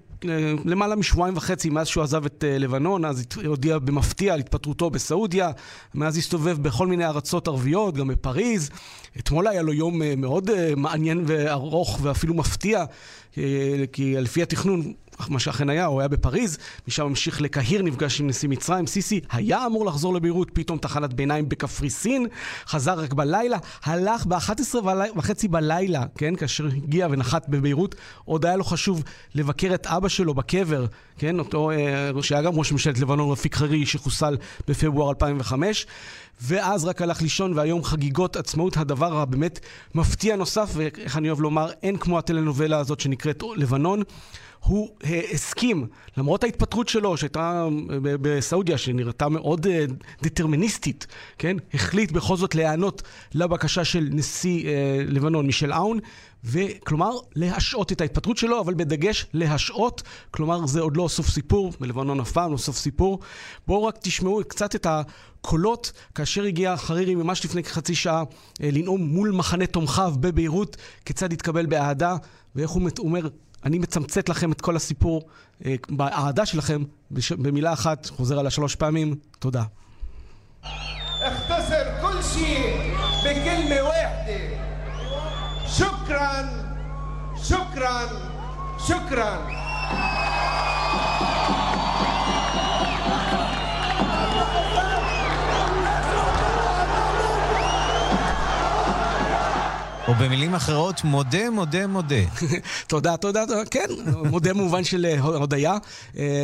[0.66, 5.52] למעלה משבועיים וחצי מאז שהוא עזב את לבנון, אז הודיע במפתיע על התפטרותו בסעודיה,
[5.96, 8.70] מאז הסתובב בכל מיני ארצות ערביות, גם בפריז.
[9.20, 12.86] אתמול היה לו יום מאוד מעניין וארוך ואפילו מפתיע,
[13.92, 14.94] כי לפי התכנון
[15.30, 18.88] מה שאכן היה, הוא היה בפריז, משם המשיך לקהיר, נפגש עם נשיא מצרים.
[18.88, 22.26] סיסי היה אמור לחזור לביירות, פתאום תחנת ביניים בקפריסין,
[22.68, 24.76] חזר רק בלילה, הלך ב-11
[25.16, 27.96] וחצי בלילה, כן, כאשר הגיע ונחת בביירות,
[28.26, 29.04] עוד היה לו חשוב
[29.36, 30.86] לבקר את אבא שלו בקבר,
[31.18, 35.86] כן, אותו, אה, שהיה גם ראש ממשלת לבנון, רפיק חרירי, שחוסל בפברואר 2005.
[36.42, 39.60] ואז רק הלך לישון, והיום חגיגות עצמאות, הדבר הבאמת
[39.96, 44.04] מפתיע נוסף, ואיך אני אוהב לומר, אין כמו הטלנובלה הזאת שנקראת לבנון.
[44.64, 49.70] הוא uh, הסכים, למרות ההתפטרות שלו, שהייתה uh, בסעודיה, שנראתה מאוד uh,
[50.22, 51.58] דטרמיניסטית, כן?
[51.74, 53.02] החליט בכל זאת להיענות
[53.34, 54.70] לבקשה של נשיא
[55.08, 56.00] לבנון, מישל אאון,
[56.44, 62.20] וכלומר, להשעות את ההתפטרות שלו, אבל בדגש להשעות, כלומר, זה עוד לא סוף סיפור, בלבנון
[62.20, 63.20] אף פעם לא סוף סיפור.
[63.68, 68.24] בואו רק תשמעו קצת את הקולות, כאשר הגיע חרירי ממש לפני כחצי שעה
[68.60, 72.16] לנאום מול מחנה תומכיו בביירות, כיצד התקבל באהדה,
[72.56, 73.28] ואיך הוא אומר,
[73.65, 75.29] אני מצמצת לכם את כל הסיפור
[75.89, 76.83] באהדה שלכם
[77.39, 79.63] במילה אחת, חוזר עליה שלוש פעמים, תודה.
[81.21, 84.41] اختصر كل شيء بكلمة واحدة
[85.67, 86.33] شكرا
[87.43, 88.09] شكرا
[88.89, 89.49] شكرا
[100.08, 102.16] או במילים אחרות, מודה, מודה, מודה.
[102.88, 103.66] תודה, תודה, תודה.
[103.66, 103.86] כן,
[104.30, 105.78] מודה במובן של הודיה.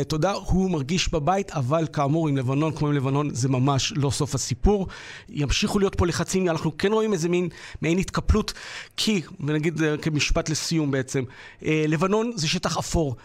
[0.08, 4.34] תודה, הוא מרגיש בבית, אבל כאמור, עם לבנון, כמו עם לבנון, זה ממש לא סוף
[4.34, 4.86] הסיפור.
[5.28, 7.48] ימשיכו להיות פה לחצים, אנחנו כן רואים איזה מין
[7.82, 8.52] מעין התקפלות,
[8.96, 11.22] כי, ונגיד כמשפט לסיום בעצם,
[11.62, 13.16] לבנון זה שטח אפור.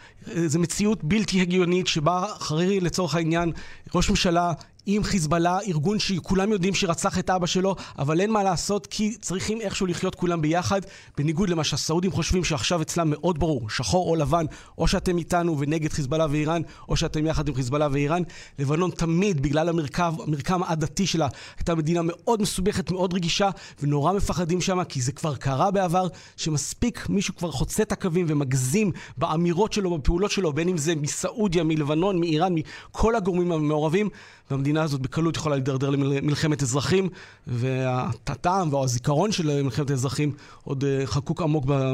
[0.46, 3.52] זו מציאות בלתי הגיונית שבה חרירי, לצורך העניין,
[3.96, 4.54] ראש ממשלה
[4.86, 9.62] עם חיזבאללה, ארגון שכולם יודעים שרצח את אבא שלו, אבל אין מה לעשות כי צריכים
[9.62, 10.82] איכשהו לחיות כולם ביחד,
[11.18, 14.46] בניגוד למה שהסעודים חושבים שעכשיו אצלם מאוד ברור, שחור או לבן,
[14.78, 18.22] או שאתם איתנו ונגד חיזבאללה ואיראן, או שאתם יחד עם חיזבאללה ואיראן.
[18.60, 23.50] לבנון תמיד, בגלל המרכב, המרקם העדתי שלה, הייתה מדינה מאוד מסובכת, מאוד רגישה,
[23.82, 28.92] ונורא מפחדים שם, כי זה כבר קרה בעבר, שמספיק מישהו כבר חוצה את הקווים ומגזים
[29.18, 34.10] באמירות שלו, בפעולות שלו, בין אם זה מסעודיה, מלבנון, מאיראן, מכל הגורמים המעורבים,
[34.52, 37.10] והמדינה הזאת בקלות יכולה להידרדר למלחמת אזרחים,
[37.48, 40.32] והטעם והזיכרון של מלחמת האזרחים
[40.64, 41.94] עוד חקוק עמוק ב-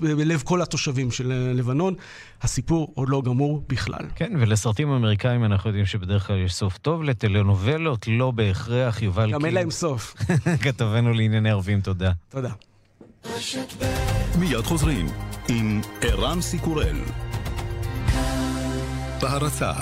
[0.00, 1.94] בלב כל התושבים של לבנון.
[2.42, 4.06] הסיפור עוד לא גמור בכלל.
[4.14, 9.44] כן, ולסרטים אמריקאים אנחנו יודעים שבדרך כלל יש סוף טוב, לטלנובלות לא בהכרח, יובל גם
[9.44, 10.14] אין להם סוף.
[10.64, 12.12] כתבנו לענייני ערבים, תודה.
[12.28, 12.50] תודה.
[14.38, 15.06] מיד חוזרים
[15.48, 16.96] עם ערן סיקורל.
[19.22, 19.72] בהרצה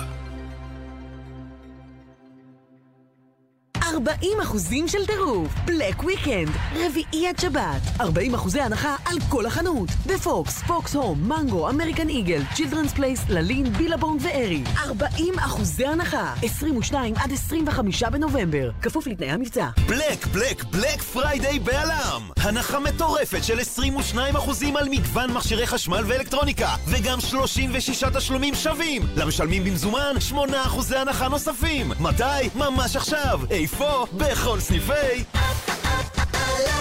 [3.96, 9.88] 40 אחוזים של טירוף, Black Weekend, רביעי עד שבת, 40 אחוזי הנחה על כל החנות,
[10.06, 16.34] בפוקס, פוקס הום, מנגו, American Eagle, Children's Place, ללין, Billabong ו Aerie, 40 אחוזי הנחה,
[16.42, 19.68] 22 עד 25 בנובמבר, כפוף לתנאי המבצע.
[19.88, 22.22] Black, Black, Black Friday בא.ל.מ!
[22.36, 29.02] הנחה מטורפת של 22 אחוזים על מגוון מכשירי חשמל ואלקטרוניקה, וגם 36 תשלומים שווים!
[29.16, 31.92] למשלמים במזומן, 8 אחוזי הנחה נוספים!
[32.00, 32.48] מתי?
[32.54, 33.40] ממש עכשיו!
[33.50, 33.85] איפה?
[34.12, 35.24] בכל סניפי...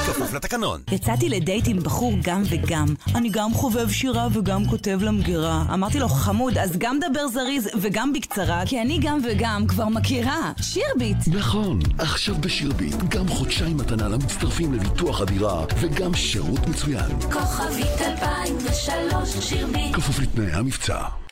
[0.06, 0.82] כפוף לתקנון.
[0.92, 2.86] יצאתי לדייט עם בחור גם וגם.
[3.16, 5.64] אני גם חובב שירה וגם כותב למגירה.
[5.74, 10.52] אמרתי לו, חמוד, אז גם דבר זריז וגם בקצרה, כי אני גם וגם כבר מכירה.
[10.62, 11.18] שירביט.
[11.28, 17.22] נכון, עכשיו בשירביט, גם חודשיים מתנה למצטרפים לביטוח הדירה, וגם שירות מצוין.
[17.32, 19.96] כוכבית 2003 שירביט.
[19.96, 21.25] כפוף לתנאי המבצע.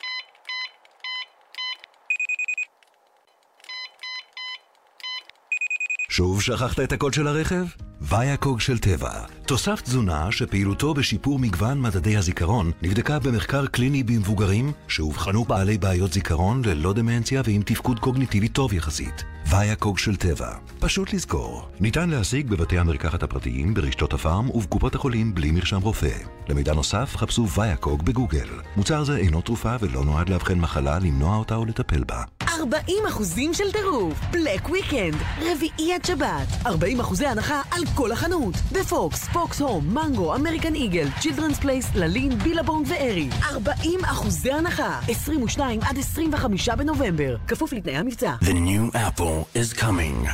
[6.16, 7.64] שוב שכחת את הקוד של הרכב?
[8.08, 9.10] ויאקוג של טבע.
[9.46, 16.62] תוסף תזונה שפעילותו בשיפור מגוון מדדי הזיכרון נבדקה במחקר קליני במבוגרים שאובחנו בעלי בעיות זיכרון
[16.64, 19.24] ללא דמנציה ועם תפקוד קוגניטיבי טוב יחסית.
[19.50, 20.52] ויאקוג של טבע.
[20.80, 21.68] פשוט לזכור.
[21.80, 26.18] ניתן להשיג בבתי המרקחת הפרטיים, ברשתות הפארם ובקופות החולים בלי מרשם רופא.
[26.48, 28.48] למידע נוסף חפשו ויאקוג בגוגל.
[28.76, 32.22] מוצר זה אינו תרופה ולא נועד לאבחן מחלה, למנוע אותה או לטפל בה.
[32.60, 38.54] 40 אחוזים של טירוף, Black Weekend, רביעי עד שבת, 40 אחוזי הנחה על כל החנות,
[38.72, 45.00] בפוקס, פוקס הום, מנגו, American Eagle, Children's Place, ללין, Billabong ו Aerie, 40 אחוזי הנחה,
[45.08, 48.34] 22 עד 25 בנובמבר, כפוף לתנאי המבצע.
[48.40, 50.28] The new apple is coming.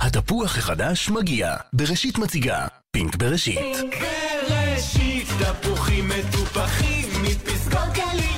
[0.00, 1.56] התפוח החדש מגיע.
[1.72, 2.66] בראשית מציגה.
[2.90, 3.58] Pink בראשית.
[3.58, 3.94] Pink
[4.50, 8.33] בראשית, תפוחים מטופחים מפסגות גליל.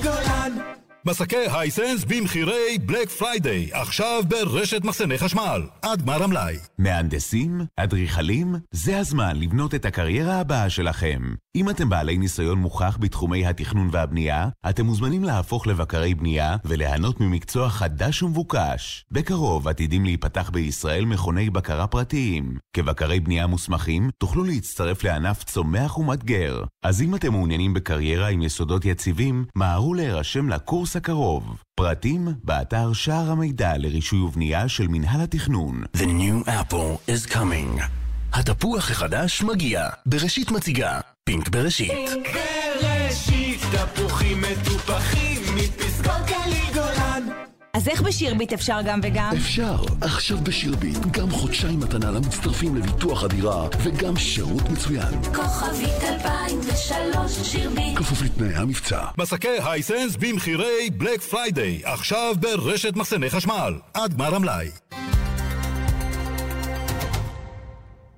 [1.09, 6.57] מסכי Hisense במחירי Black Friday, עכשיו ברשת מחסני חשמל, עד גמר המלאי.
[6.79, 7.61] מהנדסים?
[7.77, 8.55] אדריכלים?
[8.71, 11.23] זה הזמן לבנות את הקריירה הבאה שלכם.
[11.57, 17.69] אם אתם בעלי ניסיון מוכח בתחומי התכנון והבנייה, אתם מוזמנים להפוך לבקרי בנייה וליהנות ממקצוע
[17.69, 19.05] חדש ומבוקש.
[19.11, 22.57] בקרוב עתידים להיפתח בישראל מכוני בקרה פרטיים.
[22.73, 26.65] כבקרי בנייה מוסמכים, תוכלו להצטרף לענף צומח ומאתגר.
[26.85, 31.57] אז אם אתם מעוניינים בקריירה עם יסודות יציבים, מהרו להירשם לקורס הקרוב.
[31.75, 35.83] פרטים באתר שער המידע לרישוי ובנייה של מינהל התכנון.
[35.97, 37.83] The new apple is coming.
[38.33, 39.89] התפוח החדש מגיע.
[40.07, 41.01] בראשית מציגה.
[41.25, 42.11] פינק בראשית.
[42.35, 44.76] בראשית תפוחים מטופחים
[47.87, 49.31] אז איך בשירביט אפשר גם וגם?
[49.37, 49.77] אפשר.
[50.01, 55.23] עכשיו בשירביט, גם חודשיים מתנה למצטרפים לביטוח הדירה, וגם שירות מצוין.
[55.35, 59.05] כוכבית 2003 שירביט כפוף לתנאי המבצע.
[59.19, 64.69] מסכי הייסנס במחירי Black Friday, עכשיו ברשת מחסני חשמל, עד גמר המלאי.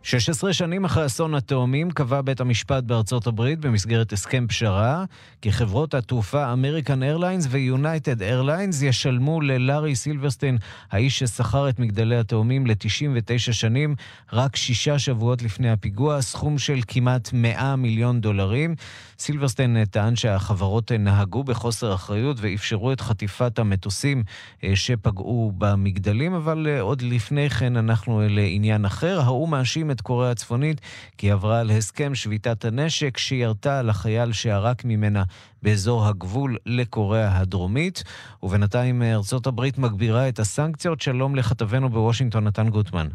[0.09, 5.05] 16 שנים אחרי אסון התאומים קבע בית המשפט בארצות הברית במסגרת הסכם פשרה
[5.43, 10.59] כי חברות התעופה אמריקן איירליינס ויונייטד איירליינס ישלמו ללארי סילברסטיין,
[10.91, 13.95] האיש ששכר את מגדלי התאומים ל-99 שנים,
[14.33, 18.75] רק שישה שבועות לפני הפיגוע, סכום של כמעט 100 מיליון דולרים.
[19.19, 24.23] סילברסטיין טען שהחברות נהגו בחוסר אחריות ואפשרו את חטיפת המטוסים
[24.65, 29.21] אה, שפגעו במגדלים, אבל אה, עוד לפני כן אנחנו לעניין אחר.
[29.21, 30.81] האו"ם מאשים את קוריאה הצפונית
[31.19, 35.23] כי עברה על הסכם שביתת הנשק שירתה על החייל שערק ממנה
[35.63, 38.05] באזור הגבול לקוריאה הדרומית.
[38.43, 41.01] ובינתיים אה, ארצות הברית מגבירה את הסנקציות.
[41.01, 43.09] שלום לכתבנו בוושינגטון, נתן גוטמן.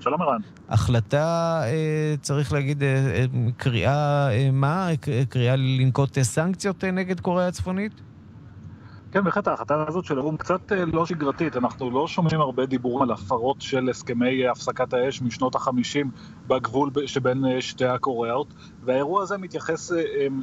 [0.00, 0.40] שלום ערן.
[0.68, 3.24] החלטה, אה, צריך להגיד, אה,
[3.56, 4.88] קריאה, מה?
[5.28, 8.11] קריאה לנקוט סנקציות נגד קוריאה הצפונית?
[9.12, 13.10] כן, בהחלט ההחלטה הזאת של האו"ם קצת לא שגרתית, אנחנו לא שומעים הרבה דיבורים על
[13.10, 16.10] הפרות של הסכמי הפסקת האש משנות החמישים
[16.46, 18.46] בגבול שבין שתי הקוריאות,
[18.84, 19.92] והאירוע הזה מתייחס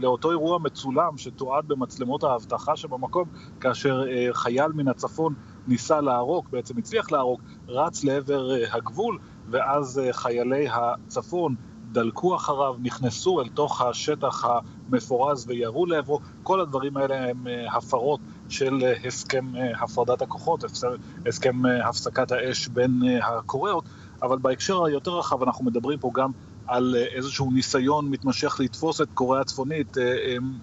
[0.01, 3.25] לאותו אירוע מצולם שתועד במצלמות האבטחה שבמקום,
[3.59, 5.33] כאשר חייל מן הצפון
[5.67, 9.17] ניסה להרוג, בעצם הצליח להרוג, רץ לעבר הגבול,
[9.49, 11.55] ואז חיילי הצפון
[11.91, 18.19] דלקו אחריו, נכנסו אל תוך השטח המפורז וירו לעברו, כל הדברים האלה הם הפרות
[18.49, 19.45] של הסכם
[19.81, 20.63] הפרדת הכוחות,
[21.27, 23.83] הסכם הפסקת האש בין הקוריאות,
[24.21, 26.31] אבל בהקשר היותר רחב אנחנו מדברים פה גם
[26.67, 29.97] על איזשהו ניסיון מתמשך לתפוס את קוריאה הצפונית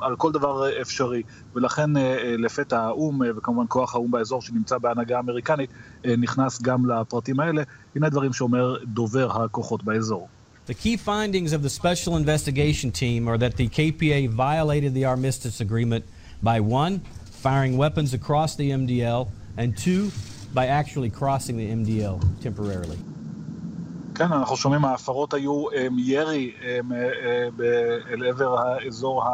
[0.01, 1.23] על כל דבר אפשרי,
[1.55, 1.91] ולכן
[2.39, 5.71] לפתע האו"ם, וכמובן כוח האו"ם באזור שנמצא בהנהגה האמריקנית,
[6.19, 7.63] נכנס גם לפרטים האלה.
[7.97, 10.29] הנה הדברים שאומר דובר הכוחות באזור.
[10.69, 15.61] The key findings of the Special Investigation Team are that the KPA violated the armistice
[15.61, 16.05] agreement
[16.43, 17.01] by one,
[17.47, 19.23] firing weapons across the MDL,
[19.57, 20.03] and two,
[20.53, 22.99] by actually crossing the MDL temporarily.
[24.15, 25.65] כן, אנחנו שומעים, ההפרות היו
[25.99, 26.53] ירי
[28.11, 29.25] אל עבר האזור,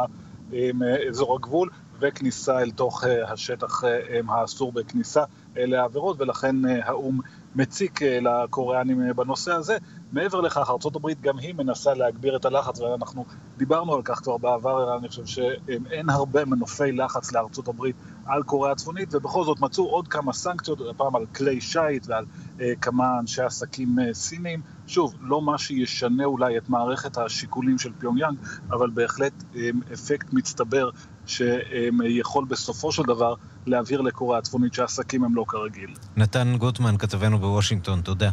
[1.09, 3.83] אזור הגבול וכניסה אל תוך השטח
[4.27, 5.23] האסור בכניסה.
[5.57, 7.19] אלה העבירות, ולכן האו"ם
[7.55, 9.77] מציק לקוריאנים בנושא הזה.
[10.11, 13.25] מעבר לכך, ארה"ב גם היא מנסה להגביר את הלחץ, ואנחנו
[13.57, 17.85] דיברנו על כך כבר בעבר, אני חושב שאין הרבה מנופי לחץ לארה"ב
[18.25, 22.25] על קוריאה הצפונית, ובכל זאת מצאו עוד כמה סנקציות, הפעם על כלי שיט ועל
[22.61, 24.61] אה, כמה אנשי עסקים אה, סינים.
[24.87, 28.37] שוב, לא מה שישנה אולי את מערכת השיקולים של פיונגיאנג,
[28.71, 30.89] אבל בהחלט אה, אפקט מצטבר
[31.27, 33.33] שיכול בסופו של דבר
[33.65, 35.93] להבהיר לקוריאה הצפונית שהעסקים הם לא כרגיל.
[36.17, 38.29] נתן גוטמן, כתבנו בוושינגטון, תודה.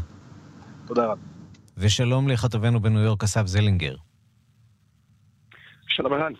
[0.87, 1.23] תודה רבה.
[1.79, 3.95] ושלום לכתבנו בניו יורק, אסף זלינגר.
[5.89, 6.33] שלום אהלן.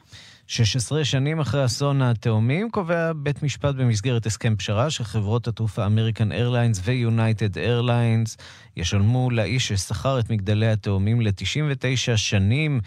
[0.53, 6.89] 16 שנים אחרי אסון התאומים, קובע בית משפט במסגרת הסכם פשרה שחברות התעופה אמריקן איירליינס
[6.89, 8.37] ויונייטד איירליינס
[8.77, 12.81] ישלמו לאיש ששכר את מגדלי התאומים ל-99 שנים,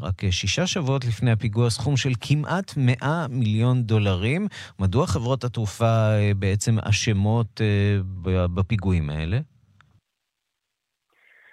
[0.00, 4.46] רק שישה שבועות לפני הפיגוע, סכום של כמעט 100 מיליון דולרים.
[4.78, 7.60] מדוע חברות התעופה בעצם אשמות
[8.54, 9.38] בפיגועים האלה?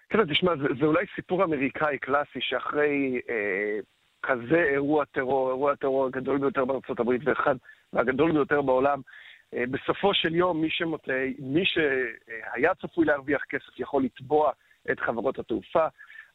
[0.10, 3.80] תראה, תשמע, זה, זה אולי סיפור אמריקאי קלאסי שאחרי אה,
[4.28, 7.56] כזה אירוע טרור, אירוע הטרור הגדול ביותר בארצות הברית ואחד
[7.94, 9.02] והגדול ביותר בעולם,
[9.54, 11.08] אה, בסופו של יום מי, שמות,
[11.40, 14.52] מי שהיה צפוי להרוויח כסף יכול לתבוע
[14.92, 15.88] את חברות התעופה.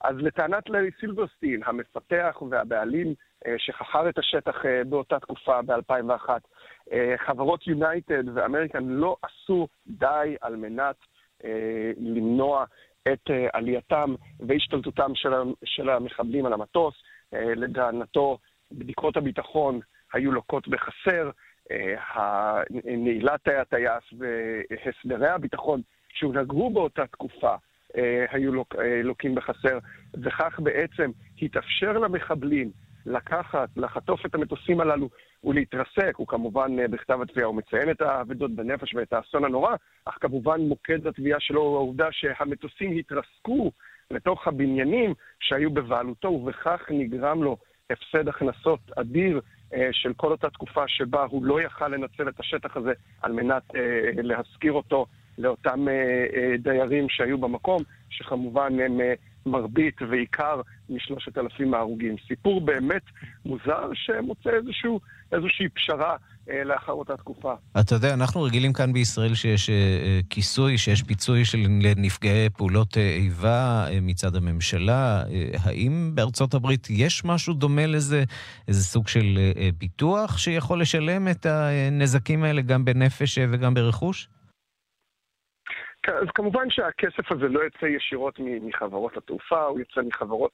[0.05, 3.15] אז לטענת לארי סילברסטין, המפתח והבעלים
[3.47, 6.29] אה, שחכר את השטח אה, באותה תקופה ב-2001,
[6.93, 10.97] אה, חברות יונייטד ואמריקן לא עשו די על מנת
[11.45, 12.65] אה, למנוע
[13.13, 15.31] את עלייתם והשתלטותם של,
[15.65, 16.95] של המחבלים על המטוס.
[17.33, 18.39] Uh, לדענתו,
[18.73, 19.81] בדיקות הביטחון
[20.13, 21.31] היו לוקות בחסר,
[22.85, 27.55] נעילת תאי הטייס והסדרי הביטחון שהונהגו באותה תקופה
[28.31, 28.53] היו
[29.05, 29.79] לוקים בחסר,
[30.23, 31.11] וכך בעצם
[31.43, 32.71] התאפשר למחבלים
[33.07, 35.09] לקחת, לחטוף את המטוסים הללו
[35.45, 36.13] ולהתרסק.
[36.17, 41.07] הוא כמובן, בכתב התביעה, הוא מציין את האבדות בנפש ואת האסון הנורא, אך כמובן מוקד
[41.07, 43.73] התביעה שלו הוא העובדה שהמטוסים התרסקו
[44.11, 47.57] לתוך הבניינים שהיו בבעלותו, ובכך נגרם לו
[47.91, 49.41] הפסד הכנסות אדיר
[49.75, 52.93] אה, של כל אותה תקופה שבה הוא לא יכל לנצל את השטח הזה
[53.23, 55.07] על מנת אה, להשכיר אותו
[55.39, 59.01] לאותם אה, דיירים שהיו במקום, שכמובן הם
[59.47, 62.17] מרבית ועיקר משלושת אלפים ההרוגים.
[62.29, 63.03] סיפור באמת
[63.45, 65.01] מוזר שמוצא איזשהו,
[65.33, 66.17] איזושהי פשרה
[66.65, 67.55] לאחר אותה תקופה.
[67.81, 71.59] אתה יודע, אנחנו רגילים כאן בישראל שיש אה, אה, כיסוי, שיש פיצוי של
[71.97, 75.23] נפגעי פעולות איבה מצד הממשלה.
[75.65, 78.23] האם בארצות הברית יש משהו דומה לזה,
[78.69, 79.25] איזה סוג של
[79.79, 84.29] ביטוח שיכול לשלם את הנזקים האלה גם בנפש וגם ברכוש?
[86.07, 90.53] אז כמובן שהכסף הזה לא יוצא ישירות מחברות התעופה, הוא יוצא מחברות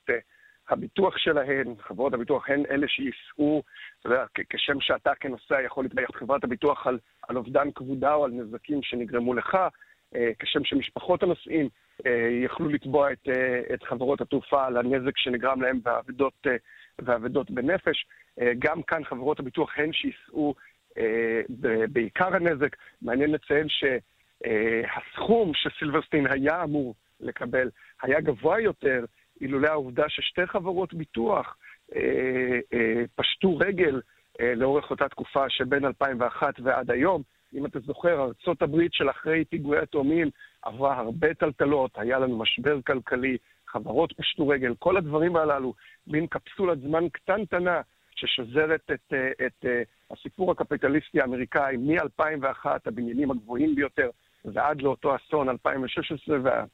[0.68, 3.62] הביטוח שלהן, חברות הביטוח הן אלה שיישאו,
[4.00, 6.98] אתה יודע, כשם שאתה כנוסע יכול להתבייח חברת הביטוח על,
[7.28, 9.56] על אובדן כבודה או על נזקים שנגרמו לך,
[10.14, 11.68] אה, כשם שמשפחות הנוסעים
[12.06, 16.46] אה, יכלו לתבוע את, אה, את חברות התעופה על הנזק שנגרם להם והאבדות,
[16.98, 18.06] והאבדות בנפש.
[18.58, 20.54] גם כאן חברות הביטוח הן שיישאו
[21.92, 22.76] בעיקר הנזק.
[23.02, 27.70] מעניין לציין שהסכום שסילברסטין היה אמור לקבל
[28.02, 29.04] היה גבוה יותר
[29.40, 31.56] אילולא העובדה ששתי חברות ביטוח
[31.96, 34.00] אה, אה, פשטו רגל
[34.40, 37.22] אה, לאורך אותה תקופה שבין 2001 ועד היום.
[37.54, 40.30] אם אתה זוכר, ארצות הברית של אחרי פיגועי התאומים
[40.62, 43.36] עברה הרבה טלטלות, היה לנו משבר כלכלי,
[43.66, 45.74] חברות פשטו רגל, כל הדברים הללו,
[46.06, 47.80] מין קפסולת זמן קטנטנה
[48.14, 54.10] ששוזרת את, אה, את, את אה, הסיפור הקפיטליסטי האמריקאי מ-2001, הבניינים הגבוהים ביותר,
[54.44, 56.64] ועד לאותו אסון 2016 וה,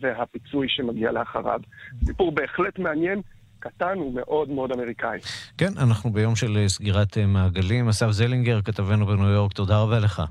[0.00, 1.60] והפיצוי שמגיע לאחריו.
[2.04, 3.22] סיפור בהחלט מעניין.
[3.58, 5.18] קטן ומאוד מאוד אמריקאי.
[5.58, 7.88] כן, אנחנו ביום של סגירת אה, מעגלים.
[7.88, 10.22] אסף זלינגר, כתבנו בניו יורק, תודה רבה לך.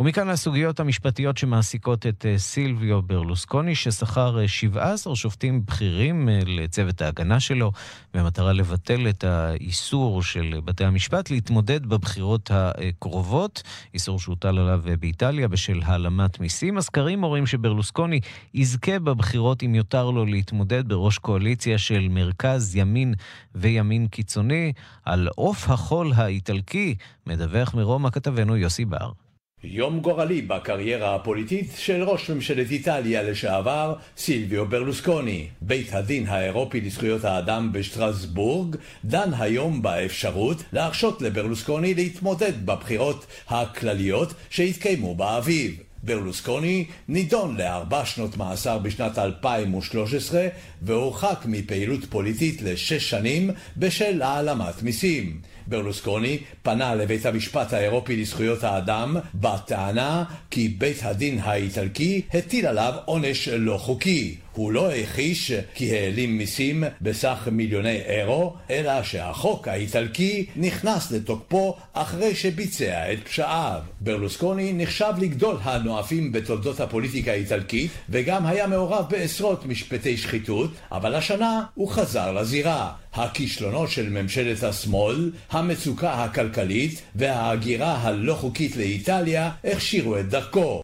[0.00, 7.02] ומכאן לסוגיות המשפטיות שמעסיקות את אה, סילביו ברלוסקוני, ששכר 17 אה, שופטים בכירים אה, לצוות
[7.02, 7.72] ההגנה שלו,
[8.14, 13.62] במטרה לבטל את האיסור של בתי המשפט להתמודד בבחירות הקרובות,
[13.94, 16.78] איסור שהוטל עליו באיטליה בשל העלמת מיסים.
[16.78, 18.20] הסקרים אומרים שברלוסקוני
[18.54, 23.14] יזכה בבחירות אם יותר לו להתמודד בראש קואליציה של מרכז, ימין
[23.54, 24.72] וימין קיצוני.
[25.04, 26.94] על עוף החול האיטלקי
[27.26, 29.10] מדווח מרומא כתבנו יוסי בר.
[29.64, 35.46] יום גורלי בקריירה הפוליטית של ראש ממשלת איטליה לשעבר, סילביו ברלוסקוני.
[35.60, 45.14] בית הדין האירופי לזכויות האדם בשטרסבורג דן היום באפשרות להרשות לברלוסקוני להתמודד בבחירות הכלליות שהתקיימו
[45.14, 45.76] באביב.
[46.02, 50.48] ברלוסקוני נידון לארבע שנות מאסר בשנת 2013
[50.82, 55.40] והורחק מפעילות פוליטית לשש שנים בשל העלמת מיסים.
[55.70, 63.48] ברלוסקוני פנה לבית המשפט האירופי לזכויות האדם בטענה כי בית הדין האיטלקי הטיל עליו עונש
[63.48, 64.36] לא חוקי.
[64.54, 72.34] הוא לא הכחיש כי העלים מיסים בסך מיליוני אירו, אלא שהחוק האיטלקי נכנס לתוקפו אחרי
[72.34, 73.80] שביצע את פשעיו.
[74.00, 81.64] ברלוסקוני נחשב לגדול הנואפים בתולדות הפוליטיקה האיטלקית, וגם היה מעורב בעשרות משפטי שחיתות, אבל השנה
[81.74, 82.92] הוא חזר לזירה.
[83.14, 90.82] הכישלונות של ממשלת השמאל, המצוקה הכלכלית וההגירה הלא חוקית לאיטליה הכשירו את דרכו.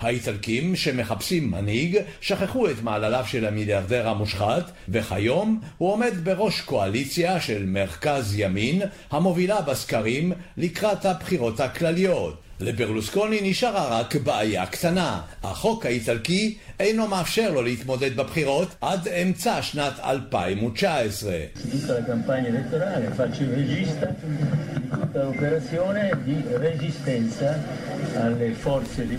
[0.00, 7.64] האיטלקים שמחפשים מנהיג שכחו את מעלליו של המיליארדר המושחת וכיום הוא עומד בראש קואליציה של
[7.66, 12.45] מרכז ימין המובילה בסקרים לקראת הבחירות הכלליות.
[12.60, 19.92] לברלוסקוני נשארה רק בעיה קטנה, החוק האיטלקי אינו מאפשר לו להתמודד בבחירות עד אמצע שנת
[20.04, 21.38] 2019.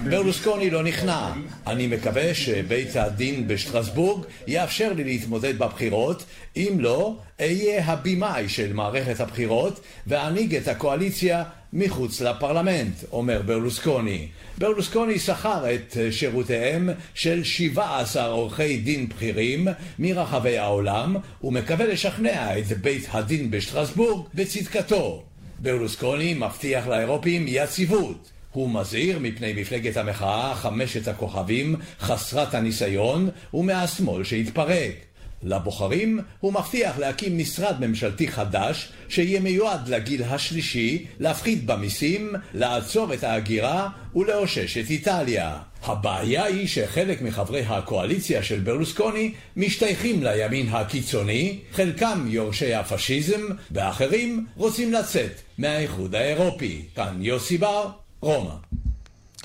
[0.09, 1.31] ברלוסקוני לא נכנע.
[1.67, 6.23] אני מקווה שבית הדין בשטרסבורג יאפשר לי להתמודד בבחירות,
[6.55, 14.27] אם לא, אהיה הבמאי של מערכת הבחירות ואנהיג את הקואליציה מחוץ לפרלמנט, אומר ברלוסקוני.
[14.57, 19.67] ברלוסקוני שכר את שירותיהם של 17 עורכי דין בכירים
[19.99, 25.23] מרחבי העולם ומקווה לשכנע את בית הדין בשטרסבורג בצדקתו.
[25.59, 28.31] ברלוסקוני מבטיח לאירופים יציבות.
[28.51, 35.06] הוא מזהיר מפני מפלגת המחאה חמשת הכוכבים חסרת הניסיון ומהשמאל שהתפרק.
[35.43, 43.23] לבוחרים הוא מבטיח להקים משרד ממשלתי חדש שיהיה מיועד לגיל השלישי, להפחית במיסים, לעצור את
[43.23, 45.57] ההגירה ולאושש את איטליה.
[45.83, 54.93] הבעיה היא שחלק מחברי הקואליציה של ברלוסקוני משתייכים לימין הקיצוני, חלקם יורשי הפשיזם, ואחרים רוצים
[54.93, 56.81] לצאת מהאיחוד האירופי.
[56.95, 57.89] כאן יוסי בר,
[58.21, 58.55] רומא.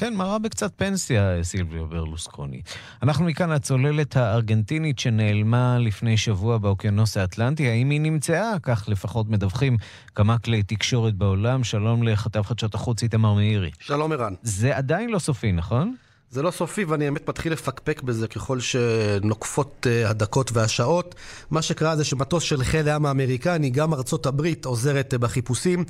[0.02, 2.62] כן, מראה בקצת פנסיה, סילביו ברלוסקוני.
[3.02, 7.68] אנחנו מכאן לצוללת הארגנטינית שנעלמה לפני שבוע באוקיינוס האטלנטי.
[7.68, 8.52] האם היא נמצאה?
[8.62, 9.76] כך לפחות מדווחים
[10.14, 11.64] כמה כלי תקשורת בעולם.
[11.64, 13.70] שלום לכתב חדשות החוץ איתמר מאירי.
[13.80, 14.34] שלום ערן.
[14.42, 15.94] זה עדיין לא סופי, נכון?
[16.32, 21.14] זה לא סופי ואני באמת מתחיל לפקפק בזה ככל שנוקפות uh, הדקות והשעות.
[21.50, 25.84] מה שקרה זה שמטוס של חיל הים האמריקני, גם ארצות הברית עוזרת uh, בחיפושים.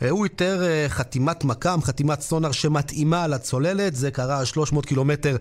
[0.00, 3.94] Uh, הוא איתר חתימת מקם, חתימת סונאר שמתאימה לצוללת.
[3.94, 5.36] זה קרה 300 קילומטר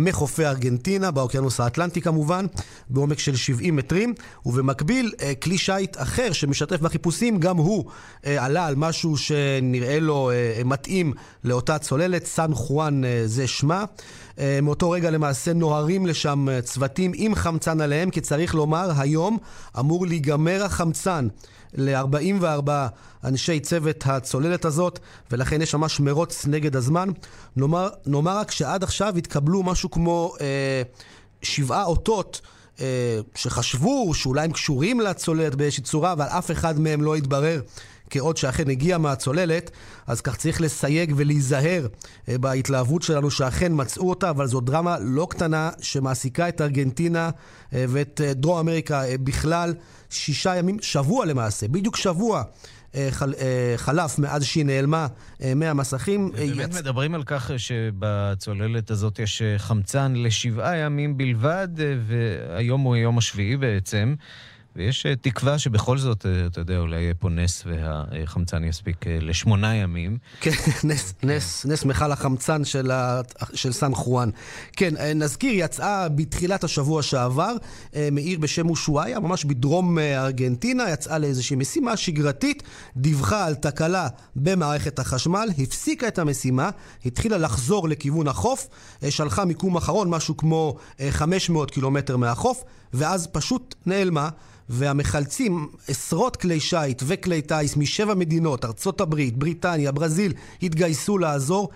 [0.00, 2.46] מחופי ארגנטינה, באוקיינוס האטלנטי כמובן,
[2.90, 4.14] בעומק של 70 מטרים.
[4.46, 7.84] ובמקביל, כלי שיט אחר שמשתף בחיפושים, גם הוא
[8.24, 10.30] עלה על משהו שנראה לו
[10.64, 11.12] מתאים
[11.44, 12.26] לאותה צוללת.
[12.26, 13.84] סן חואן זה שמה.
[14.38, 19.38] אה, מאותו רגע למעשה נוהרים לשם אה, צוותים עם חמצן עליהם, כי צריך לומר, היום
[19.78, 21.28] אמור להיגמר החמצן
[21.74, 22.70] ל-44
[23.24, 24.98] אנשי צוות הצוללת הזאת,
[25.30, 27.08] ולכן יש ממש מרוץ נגד הזמן.
[27.56, 30.82] נאמר, נאמר רק שעד עכשיו התקבלו משהו כמו אה,
[31.42, 32.40] שבעה אותות.
[32.80, 37.60] אה, שחשבו שאולי הם קשורים לצוללת באיזושהי צורה, אבל אף אחד מהם לא התברר
[38.10, 39.70] כאות שאכן הגיע מהצוללת,
[40.06, 41.86] אז כך צריך לסייג ולהיזהר
[42.28, 47.30] אה, בהתלהבות שלנו שאכן מצאו אותה, אבל זו דרמה לא קטנה שמעסיקה את ארגנטינה
[47.74, 49.74] אה, ואת אה, דרום אמריקה בכלל.
[50.12, 52.42] שישה ימים, שבוע למעשה, בדיוק שבוע.
[53.10, 53.34] חל,
[53.76, 55.06] חלף מאז שהיא נעלמה
[55.56, 56.32] מהמסכים.
[56.32, 56.76] באמת יצ...
[56.76, 61.68] מדברים על כך שבצוללת הזאת יש חמצן לשבעה ימים בלבד,
[62.06, 64.14] והיום הוא היום השביעי בעצם.
[64.76, 69.18] ויש אה, תקווה שבכל זאת, אה, אתה יודע, אולי יהיה פה נס והחמצן יספיק אה,
[69.20, 70.18] לשמונה ימים.
[70.40, 70.50] כן,
[70.88, 73.20] נס, נס, נס מכל החמצן של, ה,
[73.54, 74.30] של סן חואן.
[74.72, 77.52] כן, נזכיר, יצאה בתחילת השבוע שעבר
[78.12, 82.62] מעיר בשם אושואיה, ממש בדרום ארגנטינה, יצאה לאיזושהי משימה שגרתית,
[82.96, 86.70] דיווחה על תקלה במערכת החשמל, הפסיקה את המשימה,
[87.06, 88.68] התחילה לחזור לכיוון החוף,
[89.10, 90.76] שלחה מיקום אחרון, משהו כמו
[91.10, 92.64] 500 קילומטר מהחוף,
[92.94, 94.28] ואז פשוט נעלמה.
[94.72, 100.32] והמחלצים, עשרות כלי שיט וכלי טיס משבע מדינות, ארצות הברית, בריטניה, ברזיל,
[100.62, 101.68] התגייסו לעזור.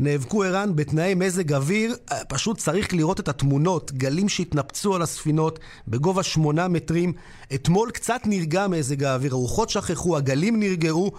[0.00, 5.58] נאבקו ערן בתנאי מזג אוויר, אה, פשוט צריך לראות את התמונות, גלים שהתנפצו על הספינות
[5.88, 7.12] בגובה שמונה מטרים.
[7.54, 11.12] אתמול קצת נרגע מזג האוויר, הרוחות שכחו, הגלים נרגעו,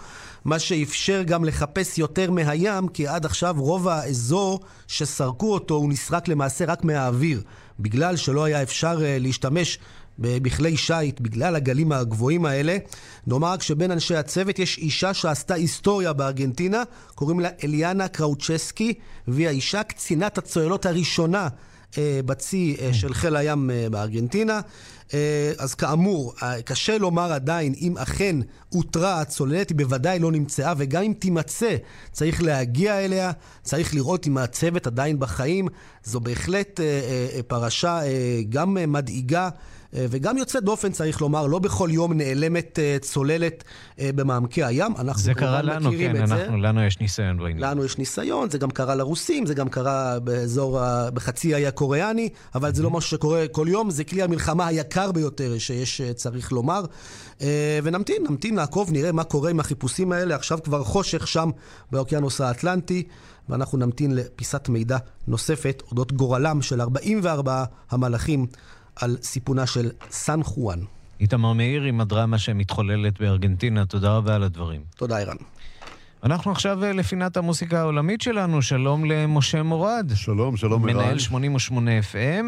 [0.44, 6.28] מה שאפשר גם לחפש יותר מהים, כי עד עכשיו רוב האזור שסרקו אותו הוא נסרק
[6.28, 7.42] למעשה רק מהאוויר.
[7.80, 9.78] בגלל שלא היה אפשר uh, להשתמש
[10.18, 12.76] בכלי שיט בגלל הגלים הגבוהים האלה.
[13.26, 16.82] נאמר רק שבין אנשי הצוות יש אישה שעשתה היסטוריה בארגנטינה,
[17.14, 18.94] קוראים לה אליאנה קראוצ'סקי,
[19.28, 21.48] והיא האישה קצינת הצוללות הראשונה
[21.98, 24.60] אה, בצי אה, של חיל הים אה, בארגנטינה.
[25.14, 28.36] אה, אז כאמור, אה, קשה לומר עדיין אם אכן
[28.72, 31.76] אותרה הצוללת, היא בוודאי לא נמצאה, וגם אם תימצא,
[32.12, 33.30] צריך להגיע אליה,
[33.62, 35.68] צריך לראות אם הצוות עדיין בחיים.
[36.04, 36.84] זו בהחלט אה,
[37.34, 39.48] אה, פרשה אה, גם אה, מדאיגה.
[39.96, 43.64] וגם יוצאת דופן, צריך לומר, לא בכל יום נעלמת צוללת
[43.98, 44.92] במעמקי הים.
[44.98, 47.58] אנחנו זה קרה לנו, כן, אנחנו, לנו יש ניסיון בעניין.
[47.58, 50.80] לנו יש ניסיון, זה גם קרה לרוסים, זה גם קרה באזור,
[51.14, 55.58] בחצי האי הקוריאני, אבל זה לא משהו שקורה כל יום, זה כלי המלחמה היקר ביותר
[55.58, 56.84] שיש, צריך לומר.
[57.82, 60.34] ונמתין, נמתין, נעקוב, נראה מה קורה עם החיפושים האלה.
[60.34, 61.50] עכשיו כבר חושך שם
[61.92, 63.02] באוקיינוס האטלנטי.
[63.48, 68.46] ואנחנו נמתין לפיסת מידע נוספת אודות גורלם של 44 המלאכים
[68.96, 70.78] על סיפונה של סן חואן.
[71.20, 74.80] איתמר מאיר עם הדרמה שמתחוללת בארגנטינה, תודה רבה על הדברים.
[74.96, 75.36] תודה, אירן.
[76.24, 80.10] אנחנו עכשיו אה, לפינת המוסיקה העולמית שלנו, שלום למשה מורד.
[80.14, 80.96] שלום, שלום ערן.
[80.96, 82.44] מנהל 88 FM,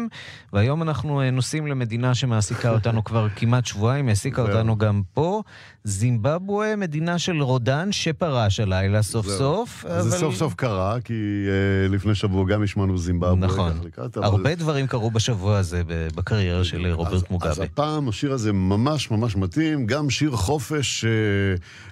[0.53, 5.41] והיום אנחנו אה, נוסעים למדינה שמעסיקה אותנו כבר כמעט שבועיים, העסיקה אותנו גם פה.
[5.87, 9.37] זימבבואה, מדינה של רודן שפרש הלילה סוף זהו.
[9.37, 9.85] סוף.
[9.85, 10.01] אבל...
[10.01, 13.35] זה סוף סוף קרה, כי uh, לפני שבוע גם השמענו זימבבואה.
[13.35, 13.71] נכון.
[13.83, 14.25] לקראת, אבל...
[14.25, 17.51] הרבה דברים קרו בשבוע הזה בקריירה של רוברט מוגאבה.
[17.51, 21.05] אז הפעם השיר הזה ממש ממש מתאים, גם שיר חופש,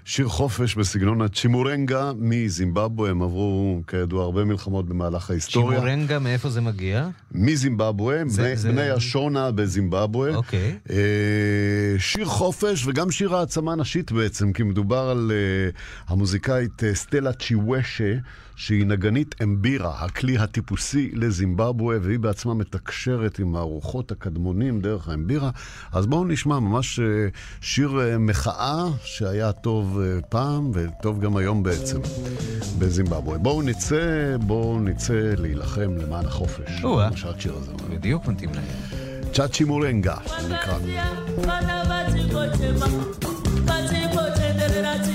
[0.06, 3.12] שיר חופש בסגנון הצ'ימורנגה מזימבבואה.
[3.12, 5.80] הם עברו, כידוע, הרבה מלחמות במהלך ההיסטוריה.
[5.80, 7.08] צ'ימורנגה, מאיפה זה מגיע?
[7.32, 8.72] מזימבבואה, בני, זה...
[8.72, 10.36] בני השונה בזימבבואה.
[10.36, 10.78] אוקיי.
[10.88, 10.92] Uh,
[11.98, 18.14] שיר חופש וגם שיר העצמה נשית בעצם, כי מדובר על uh, המוזיקאית uh, סטלה צ'יוושה,
[18.56, 25.50] שהיא נגנית אמבירה, הכלי הטיפוסי לזימבבואה, והיא בעצמה מתקשרת עם הרוחות הקדמונים דרך האמבירה.
[25.92, 27.06] אז בואו נשמע ממש אה,
[27.62, 32.00] שיר אה, מחאה שהיה טוב אה, פעם וטוב גם היום בעצם
[32.80, 33.38] בזימבבואה.
[33.38, 36.84] בואו נצא, בואו נצא להילחם למען החופש.
[36.84, 37.08] או-אה.
[37.08, 37.96] כמו שהשיר הזה אומר.
[37.96, 38.66] בדיוק מתאים להם.
[39.34, 40.16] צ'אצ'י מורנגה,
[40.50, 40.78] נקרא.
[44.68, 45.15] Let it you.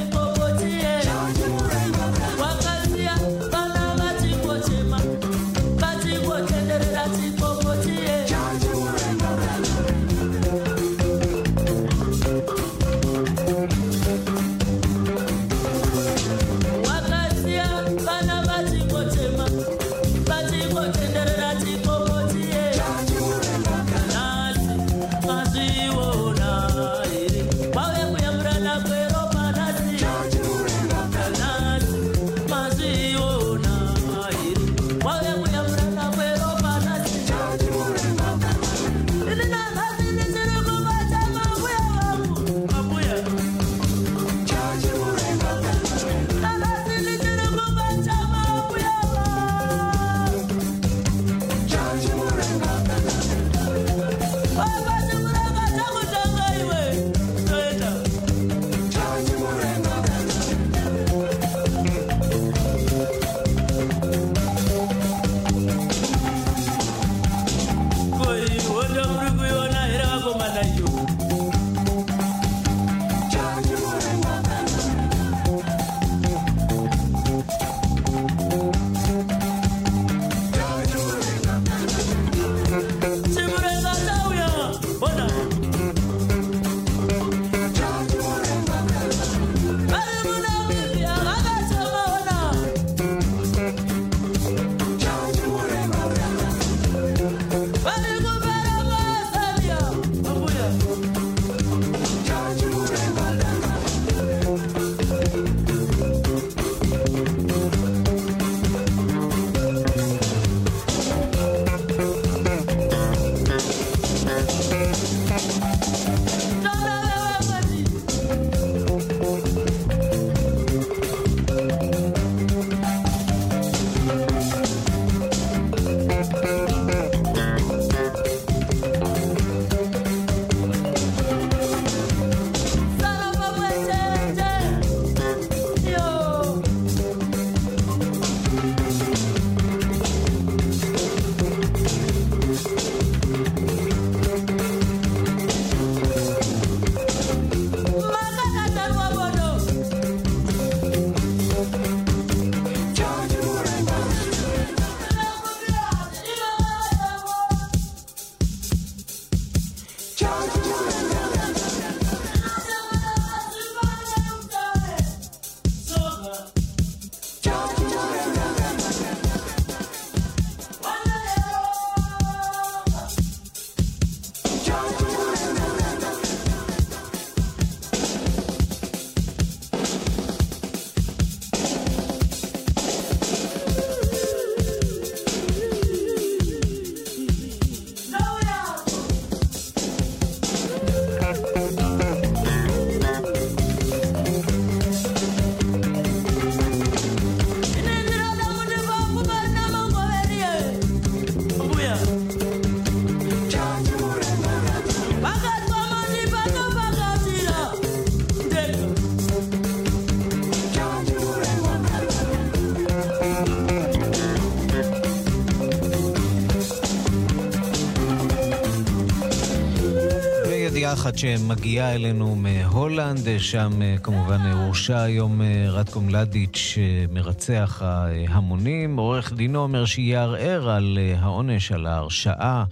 [221.10, 228.96] אחת שמגיעה אלינו מהולנד, שם אה, כמובן הורשע היום אה, רטקו מלדיץ', אה, מרצח ההמונים.
[228.96, 232.64] עורך דינו אומר שיערער על אה, העונש, על ההרשעה.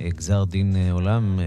[0.00, 1.44] אה, גזר דין אה, עולם אה,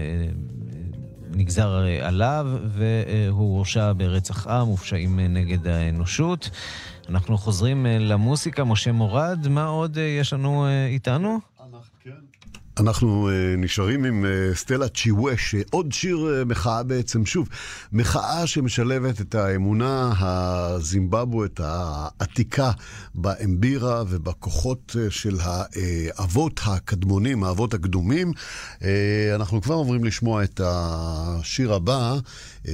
[1.30, 6.50] נגזר אה, עליו, והוא הורשע ברצח עם ופשעים אה, נגד האנושות.
[7.08, 8.64] אנחנו חוזרים אה, למוסיקה.
[8.64, 11.38] משה מורד, מה עוד אה, יש לנו אה, איתנו?
[12.80, 17.48] אנחנו uh, נשארים עם uh, סטלה צ'יוואש, עוד שיר uh, מחאה בעצם, שוב,
[17.92, 22.70] מחאה שמשלבת את האמונה הזימבבואית העתיקה
[23.14, 28.32] באמבירה ובכוחות uh, של האבות הקדמונים, האבות הקדומים.
[28.78, 28.82] Uh,
[29.34, 32.18] אנחנו כבר עוברים לשמוע את השיר הבא,
[32.62, 32.68] uh,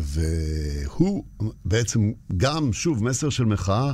[0.00, 1.24] והוא
[1.64, 3.92] בעצם גם, שוב, מסר של מחאה.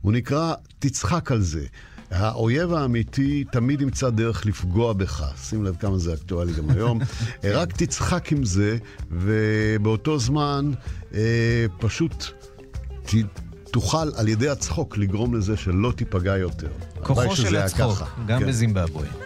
[0.00, 1.66] הוא נקרא תצחק על זה.
[2.10, 5.24] האויב האמיתי תמיד ימצא דרך לפגוע בך.
[5.42, 7.00] שים לב כמה זה אקטואלי גם היום.
[7.44, 8.76] רק תצחק עם זה,
[9.10, 10.70] ובאותו זמן
[11.14, 12.24] אה, פשוט
[13.06, 13.14] ת,
[13.70, 16.68] תוכל על ידי הצחוק לגרום לזה שלא תיפגע יותר.
[17.02, 18.46] כוחו של הצחוק, גם כן.
[18.46, 19.25] בזימבבואה.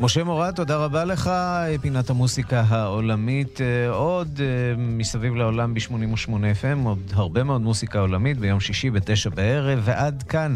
[0.00, 1.30] משה מורד, תודה רבה לך.
[1.80, 4.46] פינת המוסיקה העולמית, אה, עוד אה,
[4.76, 10.54] מסביב לעולם ב-88 FM, עוד הרבה מאוד מוסיקה עולמית ביום שישי בתשע בערב, ועד כאן.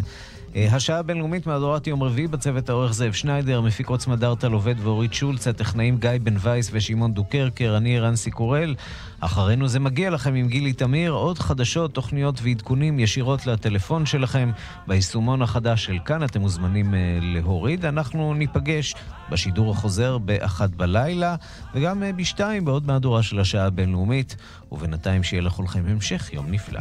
[0.57, 5.15] אה, השעה הבינלאומית מהדורת יום רביעי בצוות העורך זאב שניידר, מפיק עוצמה דארטל עובד ואורית
[5.15, 8.75] שולץ, הטכנאים גיא בן וייס ושמעון דוקרקר, אני רנסי קורל.
[9.21, 14.51] אחרינו זה מגיע לכם עם גילי תמיר, עוד חדשות, תוכניות ועדכונים ישירות לטלפון שלכם
[14.87, 17.85] ביישומון החדש של כאן, אתם מוזמנים uh, להוריד.
[17.85, 18.95] אנחנו ניפגש
[19.31, 21.37] בשידור החוזר באחת בלילה,
[21.75, 24.37] וגם uh, בשתיים בעוד מהדורה של השעה הבינלאומית,
[24.73, 26.81] ובינתיים שיהיה לכולכם המשך יום נפלא.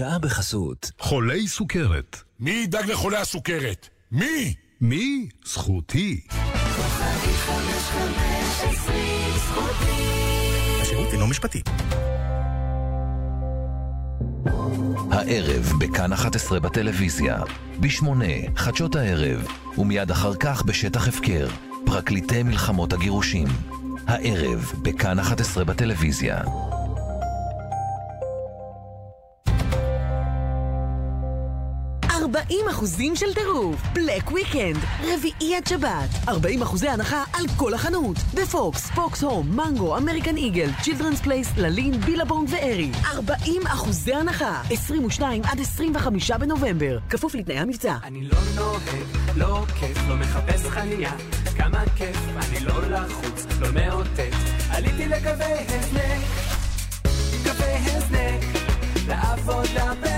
[0.00, 0.90] השעה בחסות.
[0.98, 2.16] חולי סוכרת.
[2.40, 3.88] מי ידאג לחולי הסוכרת?
[4.12, 4.54] מי?
[4.80, 5.28] מי?
[5.44, 6.20] זכותי.
[10.80, 11.62] השירות אינו משפטי.
[15.10, 17.38] הערב בכאן 11 בטלוויזיה,
[17.80, 18.04] ב-8
[18.56, 19.46] חדשות הערב,
[19.78, 21.48] ומיד אחר כך בשטח הפקר,
[21.86, 23.48] פרקליטי מלחמות הגירושים.
[24.06, 26.42] הערב בכאן 11 בטלוויזיה.
[32.50, 33.82] 40 אחוזים של טירוף.
[33.92, 36.08] Black Weekend, רביעי עד שבת.
[36.28, 38.16] 40 אחוזי הנחה על כל החנות.
[38.34, 42.90] בפוקס, פוקס הום, מנגו, אמריקן איגל, צ'ילדרנס פלייס, ללין, בילבונג וארי.
[43.04, 44.62] 40 אחוזי הנחה.
[44.70, 46.98] 22 עד 25 בנובמבר.
[47.10, 47.96] כפוף לתנאי המבצע.
[48.04, 48.82] אני לא נוהג,
[49.36, 51.12] לא כיף, לא מחפש חניה.
[51.56, 54.34] כמה כיף, אני לא לחוץ, לא מאותת.
[54.70, 56.22] עליתי לקווי הזנק,
[57.42, 58.42] קווי הזנק,
[59.08, 60.09] לעבודה בראש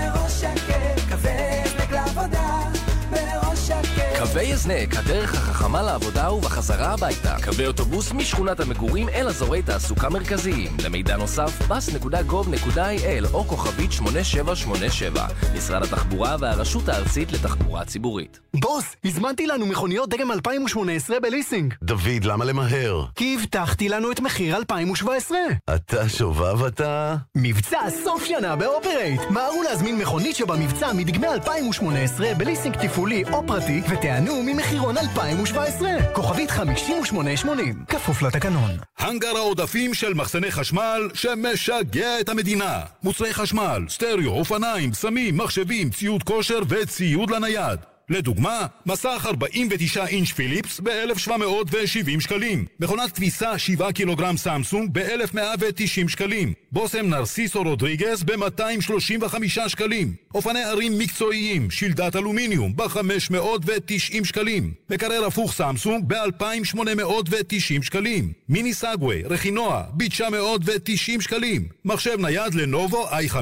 [4.33, 7.35] קווי הזנק, הדרך החכמה לעבודה ובחזרה הביתה.
[7.43, 10.71] קווי אוטובוס משכונת המגורים אל אזורי תעסוקה מרכזיים.
[10.83, 15.27] למידע נוסף, bus.gov.il או כוכבית 8787.
[15.57, 18.39] משרד התחבורה והרשות הארצית לתחבורה ציבורית.
[18.55, 21.73] בוס, הזמנתי לנו מכוניות דגם 2018 בליסינג.
[21.83, 23.05] דוד, למה למהר?
[23.15, 25.37] כי הבטחתי לנו את מחיר 2017.
[25.75, 27.15] אתה שובב אתה?
[27.35, 29.21] מבצע סוף שנה באופרייט.
[29.29, 33.81] מהרו להזמין מכונית שבמבצע מדגמי 2018 בליסינג תפעולי או פרטי,
[34.23, 35.89] ותיהנו ממחירון 2017.
[36.13, 37.83] כוכבית 5880.
[37.87, 38.71] כפוף לתקנון.
[38.97, 42.79] הנגר העודפים של מחסני חשמל שמשגע את המדינה.
[43.03, 47.79] מוצרי חשמל, סטריאו, אופניים, סמים, מחשבים, ציוד כושר וציוד לנייד.
[48.09, 52.65] לדוגמה, מסך 49 אינץ' פיליפס ב-1770 שקלים.
[52.79, 56.53] מכונת כביסה 7 קילוגרם סמסונג ב-1190 שקלים.
[56.71, 59.35] בושם נרסיסו רודריגז ב-235
[59.67, 60.13] שקלים.
[60.35, 64.73] אופני הרים מקצועיים, שלדת אלומיניום ב-590 שקלים.
[64.89, 68.33] מקרר הפוך סמסונג ב-2890 שקלים.
[68.53, 71.67] מיני סגווי, רכינוע ב-990 שקלים.
[71.85, 73.37] מחשב נייד לנובו i5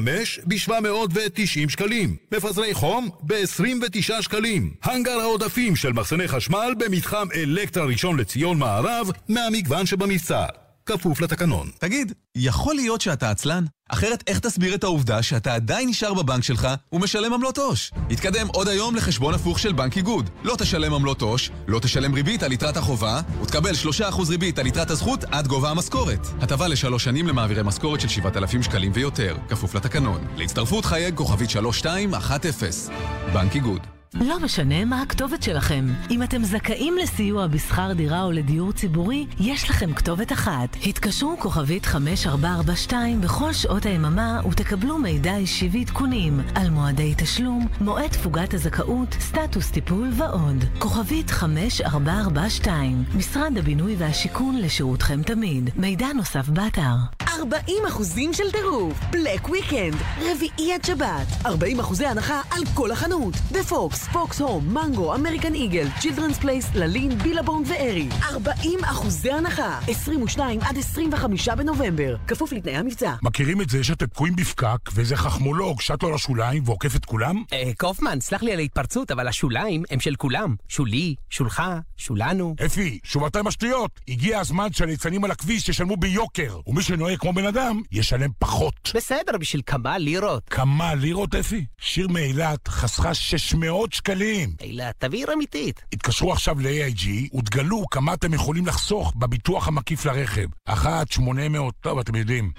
[0.46, 2.16] ב-790 שקלים.
[2.32, 4.74] מפזרי חום ב-29 שקלים.
[4.82, 10.61] הנגר העודפים של מחסני חשמל במתחם אלקטרה ראשון לציון מערב מהמגוון שבמבצע.
[10.86, 11.70] כפוף לתקנון.
[11.78, 13.64] תגיד, יכול להיות שאתה עצלן?
[13.88, 17.90] אחרת איך תסביר את העובדה שאתה עדיין נשאר בבנק שלך ומשלם עמלות עו"ש?
[18.10, 20.30] התקדם עוד היום לחשבון הפוך של בנק איגוד.
[20.42, 24.90] לא תשלם עמלות עו"ש, לא תשלם ריבית על יתרת החובה, ותקבל 3% ריבית על יתרת
[24.90, 26.26] הזכות עד גובה המשכורת.
[26.40, 30.26] הטבה לשלוש שנים למעבירי משכורת של 7,000 שקלים ויותר, כפוף לתקנון.
[30.36, 32.92] להצטרפות חייג כוכבית 3210.
[33.32, 34.01] בנק איגוד.
[34.14, 35.86] לא משנה מה הכתובת שלכם.
[36.10, 40.76] אם אתם זכאים לסיוע בשכר דירה או לדיור ציבורי, יש לכם כתובת אחת.
[40.86, 48.54] התקשרו כוכבית 5442 בכל שעות היממה ותקבלו מידע אישי ועדכונים על מועדי תשלום, מועד תפוגת
[48.54, 50.64] הזכאות, סטטוס טיפול ועוד.
[50.78, 55.70] כוכבית 5442 משרד הבינוי והשיכון לשירותכם תמיד.
[55.76, 57.31] מידע נוסף באתר.
[57.42, 58.98] 40 אחוזים של טירוף.
[59.10, 61.26] בלק וויקנד, רביעי עד שבת.
[61.46, 63.34] 40 אחוזי הנחה על כל החנות.
[63.52, 68.08] בפוקס, פוקס הום, מנגו, אמריקן איגל, צ'ילדרנס פלייס, ללין, בילבונג וארי.
[68.22, 69.80] 40 אחוזי הנחה.
[69.88, 72.16] 22 עד 25 בנובמבר.
[72.26, 73.14] כפוף לתנאי המבצע.
[73.22, 77.42] מכירים את זה שאתם תקועים בפקק, ואיזה חכמולוג שט לו לשוליים ועוקף את כולם?
[77.52, 80.54] אה, קופמן, סלח לי על ההתפרצות, אבל השוליים הם של כולם.
[80.68, 81.62] שולי, שולך,
[81.96, 82.54] שולנו.
[82.66, 84.00] אפי, שובעתיים השטויות.
[84.08, 88.90] הגיע הזמן שהליצנים על הכביש ישלמו ביוקר, ומי שנוהג כמו כמו בן אדם, ישלם פחות.
[88.94, 90.48] בסדר, בשביל כמה לירות.
[90.48, 91.64] כמה לירות, אפי?
[91.78, 94.54] שיר מאילת חסכה 600 שקלים.
[94.60, 95.82] אילת, תבהיר אמיתית.
[95.92, 100.46] התקשרו עכשיו ל-AIG ותגלו כמה אתם יכולים לחסוך בביטוח המקיף לרכב.
[100.64, 102.50] אחת, 800, טוב, אתם יודעים.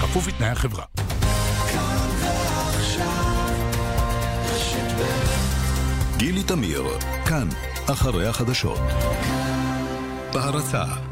[0.00, 0.84] כפוף לתנאי החברה.
[6.16, 6.84] גילי תמיר,
[7.26, 7.48] כאן,
[7.86, 8.78] אחרי החדשות.
[10.34, 11.11] בהרצה